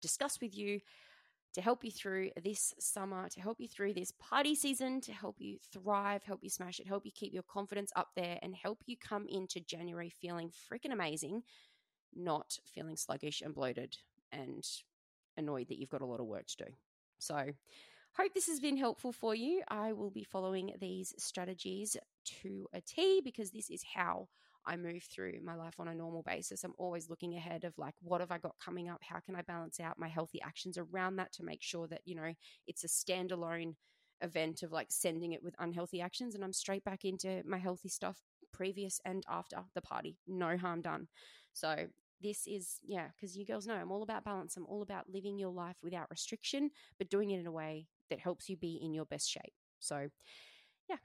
discuss 0.00 0.38
with 0.40 0.56
you 0.56 0.80
to 1.54 1.62
help 1.62 1.82
you 1.82 1.90
through 1.90 2.30
this 2.42 2.74
summer, 2.78 3.28
to 3.28 3.40
help 3.40 3.58
you 3.58 3.68
through 3.68 3.94
this 3.94 4.12
party 4.20 4.54
season, 4.54 5.00
to 5.00 5.12
help 5.12 5.36
you 5.38 5.58
thrive, 5.72 6.22
help 6.22 6.40
you 6.42 6.50
smash 6.50 6.78
it, 6.78 6.86
help 6.86 7.04
you 7.04 7.12
keep 7.12 7.32
your 7.32 7.42
confidence 7.42 7.90
up 7.96 8.08
there, 8.14 8.38
and 8.42 8.54
help 8.54 8.82
you 8.86 8.96
come 8.96 9.26
into 9.28 9.60
January 9.60 10.10
feeling 10.10 10.50
freaking 10.50 10.92
amazing, 10.92 11.42
not 12.14 12.58
feeling 12.72 12.96
sluggish 12.96 13.40
and 13.40 13.54
bloated 13.54 13.96
and 14.30 14.64
annoyed 15.36 15.68
that 15.68 15.78
you've 15.78 15.88
got 15.88 16.02
a 16.02 16.06
lot 16.06 16.20
of 16.20 16.26
work 16.26 16.46
to 16.46 16.64
do. 16.64 16.70
So, 17.18 17.46
hope 18.16 18.34
this 18.34 18.48
has 18.48 18.60
been 18.60 18.76
helpful 18.76 19.12
for 19.12 19.34
you. 19.34 19.62
I 19.68 19.92
will 19.92 20.10
be 20.10 20.24
following 20.24 20.72
these 20.80 21.14
strategies 21.18 21.96
to 22.42 22.66
a 22.72 22.80
T 22.80 23.20
because 23.24 23.50
this 23.50 23.70
is 23.70 23.82
how 23.94 24.28
I 24.66 24.76
move 24.76 25.04
through 25.04 25.40
my 25.42 25.54
life 25.54 25.74
on 25.78 25.88
a 25.88 25.94
normal 25.94 26.22
basis. 26.22 26.64
I'm 26.64 26.74
always 26.78 27.08
looking 27.08 27.34
ahead 27.34 27.64
of 27.64 27.78
like, 27.78 27.94
what 28.02 28.20
have 28.20 28.30
I 28.30 28.38
got 28.38 28.56
coming 28.62 28.88
up? 28.88 29.00
How 29.02 29.20
can 29.20 29.34
I 29.34 29.42
balance 29.42 29.80
out 29.80 29.98
my 29.98 30.08
healthy 30.08 30.42
actions 30.42 30.76
around 30.76 31.16
that 31.16 31.32
to 31.34 31.44
make 31.44 31.62
sure 31.62 31.86
that, 31.88 32.02
you 32.04 32.14
know, 32.14 32.34
it's 32.66 32.84
a 32.84 32.88
standalone 32.88 33.74
event 34.20 34.62
of 34.62 34.72
like 34.72 34.88
sending 34.90 35.32
it 35.32 35.42
with 35.42 35.54
unhealthy 35.58 36.00
actions 36.00 36.34
and 36.34 36.42
I'm 36.42 36.52
straight 36.52 36.84
back 36.84 37.04
into 37.04 37.42
my 37.46 37.58
healthy 37.58 37.88
stuff 37.88 38.18
previous 38.52 39.00
and 39.04 39.22
after 39.28 39.58
the 39.74 39.80
party. 39.80 40.16
No 40.26 40.56
harm 40.56 40.82
done. 40.82 41.08
So 41.52 41.86
this 42.20 42.46
is 42.46 42.80
yeah 42.84 43.06
because 43.14 43.36
you 43.36 43.46
girls 43.46 43.66
know 43.66 43.74
i'm 43.74 43.92
all 43.92 44.02
about 44.02 44.24
balance 44.24 44.56
i'm 44.56 44.66
all 44.66 44.82
about 44.82 45.08
living 45.08 45.38
your 45.38 45.52
life 45.52 45.76
without 45.84 46.10
restriction 46.10 46.68
but 46.98 47.08
doing 47.08 47.30
it 47.30 47.38
in 47.38 47.46
a 47.46 47.52
way 47.52 47.86
that 48.10 48.20
helps 48.20 48.48
you 48.48 48.56
be 48.56 48.78
in 48.82 48.94
your 48.94 49.04
best 49.04 49.28
shape 49.30 49.54
so 49.78 50.08
yeah. 50.88 50.96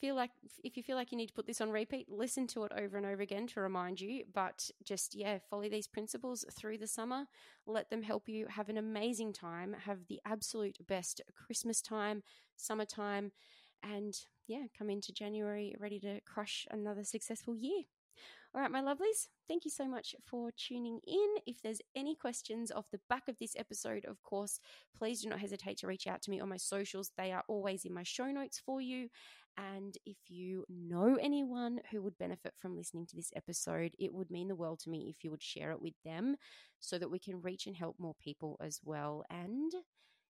feel 0.00 0.14
like 0.14 0.30
if 0.64 0.76
you 0.76 0.82
feel 0.82 0.96
like 0.96 1.12
you 1.12 1.18
need 1.18 1.28
to 1.28 1.32
put 1.32 1.46
this 1.46 1.60
on 1.60 1.70
repeat, 1.70 2.08
listen 2.10 2.46
to 2.48 2.64
it 2.64 2.72
over 2.76 2.96
and 2.96 3.06
over 3.06 3.22
again 3.22 3.46
to 3.48 3.60
remind 3.60 4.00
you. 4.00 4.24
But 4.32 4.68
just, 4.84 5.14
yeah, 5.14 5.38
follow 5.48 5.68
these 5.68 5.86
principles 5.86 6.44
through 6.52 6.78
the 6.78 6.86
summer. 6.86 7.26
Let 7.66 7.88
them 7.90 8.02
help 8.02 8.28
you 8.28 8.46
have 8.48 8.68
an 8.68 8.78
amazing 8.78 9.32
time, 9.32 9.76
have 9.84 10.06
the 10.08 10.20
absolute 10.24 10.78
best 10.88 11.20
Christmas 11.34 11.80
time, 11.80 12.22
summertime, 12.56 13.30
and 13.82 14.14
yeah, 14.48 14.64
come 14.76 14.90
into 14.90 15.12
January 15.12 15.74
ready 15.78 16.00
to 16.00 16.20
crush 16.22 16.66
another 16.70 17.04
successful 17.04 17.54
year. 17.56 17.82
All 18.54 18.60
right, 18.60 18.70
my 18.70 18.82
lovelies, 18.82 19.28
thank 19.48 19.64
you 19.64 19.70
so 19.70 19.88
much 19.88 20.14
for 20.26 20.50
tuning 20.56 21.00
in. 21.06 21.28
If 21.46 21.62
there's 21.62 21.80
any 21.96 22.14
questions 22.14 22.70
off 22.70 22.90
the 22.90 23.00
back 23.08 23.22
of 23.28 23.38
this 23.38 23.56
episode, 23.56 24.04
of 24.04 24.22
course, 24.22 24.60
please 24.94 25.22
do 25.22 25.30
not 25.30 25.40
hesitate 25.40 25.78
to 25.78 25.86
reach 25.86 26.06
out 26.06 26.20
to 26.22 26.30
me 26.30 26.38
on 26.38 26.50
my 26.50 26.58
socials. 26.58 27.12
They 27.16 27.32
are 27.32 27.44
always 27.48 27.86
in 27.86 27.94
my 27.94 28.02
show 28.02 28.30
notes 28.30 28.60
for 28.64 28.82
you. 28.82 29.08
And 29.56 29.96
if 30.04 30.18
you 30.28 30.64
know 30.68 31.18
anyone 31.20 31.80
who 31.90 32.02
would 32.02 32.18
benefit 32.18 32.52
from 32.58 32.76
listening 32.76 33.06
to 33.06 33.16
this 33.16 33.32
episode, 33.34 33.92
it 33.98 34.12
would 34.12 34.30
mean 34.30 34.48
the 34.48 34.54
world 34.54 34.80
to 34.80 34.90
me 34.90 35.06
if 35.08 35.24
you 35.24 35.30
would 35.30 35.42
share 35.42 35.70
it 35.72 35.80
with 35.80 35.94
them 36.04 36.36
so 36.78 36.98
that 36.98 37.10
we 37.10 37.18
can 37.18 37.40
reach 37.40 37.66
and 37.66 37.76
help 37.76 37.96
more 37.98 38.16
people 38.20 38.58
as 38.62 38.80
well. 38.84 39.24
And 39.30 39.72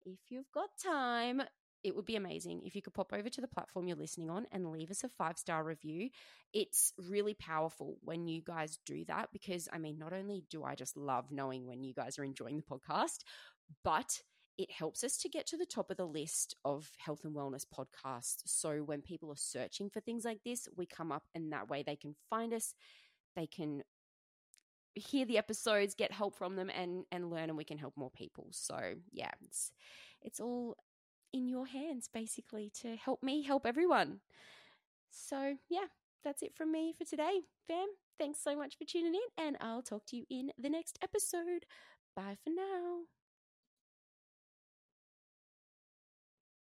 if 0.05 0.19
you've 0.29 0.51
got 0.53 0.69
time, 0.83 1.41
it 1.83 1.95
would 1.95 2.05
be 2.05 2.15
amazing 2.15 2.61
if 2.65 2.75
you 2.75 2.81
could 2.81 2.93
pop 2.93 3.13
over 3.13 3.29
to 3.29 3.41
the 3.41 3.47
platform 3.47 3.87
you're 3.87 3.97
listening 3.97 4.29
on 4.29 4.45
and 4.51 4.71
leave 4.71 4.91
us 4.91 5.03
a 5.03 5.09
five 5.09 5.37
star 5.37 5.63
review. 5.63 6.09
It's 6.53 6.93
really 6.97 7.33
powerful 7.33 7.97
when 8.01 8.27
you 8.27 8.41
guys 8.41 8.79
do 8.85 9.05
that 9.05 9.29
because, 9.31 9.69
I 9.71 9.77
mean, 9.77 9.97
not 9.97 10.13
only 10.13 10.43
do 10.49 10.63
I 10.63 10.75
just 10.75 10.97
love 10.97 11.31
knowing 11.31 11.65
when 11.65 11.83
you 11.83 11.93
guys 11.93 12.19
are 12.19 12.23
enjoying 12.23 12.57
the 12.57 12.63
podcast, 12.63 13.19
but 13.83 14.21
it 14.57 14.71
helps 14.71 15.05
us 15.05 15.17
to 15.19 15.29
get 15.29 15.47
to 15.47 15.57
the 15.57 15.65
top 15.65 15.89
of 15.89 15.95
the 15.95 16.05
list 16.05 16.53
of 16.65 16.91
health 16.97 17.23
and 17.23 17.33
wellness 17.33 17.65
podcasts. 17.65 18.41
So 18.45 18.79
when 18.79 19.01
people 19.01 19.31
are 19.31 19.37
searching 19.37 19.89
for 19.89 20.01
things 20.01 20.25
like 20.25 20.43
this, 20.43 20.67
we 20.75 20.85
come 20.85 21.13
up 21.13 21.23
and 21.33 21.53
that 21.53 21.69
way 21.69 21.81
they 21.81 21.95
can 21.95 22.13
find 22.29 22.53
us, 22.53 22.73
they 23.37 23.47
can 23.47 23.83
hear 24.95 25.25
the 25.25 25.37
episodes, 25.37 25.95
get 25.95 26.11
help 26.11 26.35
from 26.35 26.57
them 26.57 26.69
and 26.69 27.05
and 27.11 27.29
learn 27.29 27.49
and 27.49 27.57
we 27.57 27.63
can 27.63 27.77
help 27.77 27.95
more 27.95 28.11
people. 28.11 28.47
So, 28.51 28.95
yeah, 29.13 29.31
it's 29.41 29.71
it's 30.21 30.41
all 30.41 30.75
in 31.33 31.47
your 31.47 31.67
hands 31.67 32.09
basically 32.11 32.71
to 32.81 32.95
help 32.95 33.23
me 33.23 33.43
help 33.43 33.65
everyone. 33.65 34.21
So, 35.11 35.55
yeah, 35.69 35.87
that's 36.23 36.41
it 36.43 36.55
from 36.55 36.71
me 36.71 36.93
for 36.97 37.05
today, 37.05 37.41
fam. 37.67 37.87
Thanks 38.17 38.43
so 38.43 38.55
much 38.55 38.77
for 38.77 38.85
tuning 38.85 39.15
in 39.15 39.45
and 39.45 39.57
I'll 39.61 39.81
talk 39.81 40.05
to 40.07 40.17
you 40.17 40.25
in 40.29 40.51
the 40.57 40.69
next 40.69 40.99
episode. 41.01 41.65
Bye 42.15 42.37
for 42.43 42.49
now. 42.49 43.18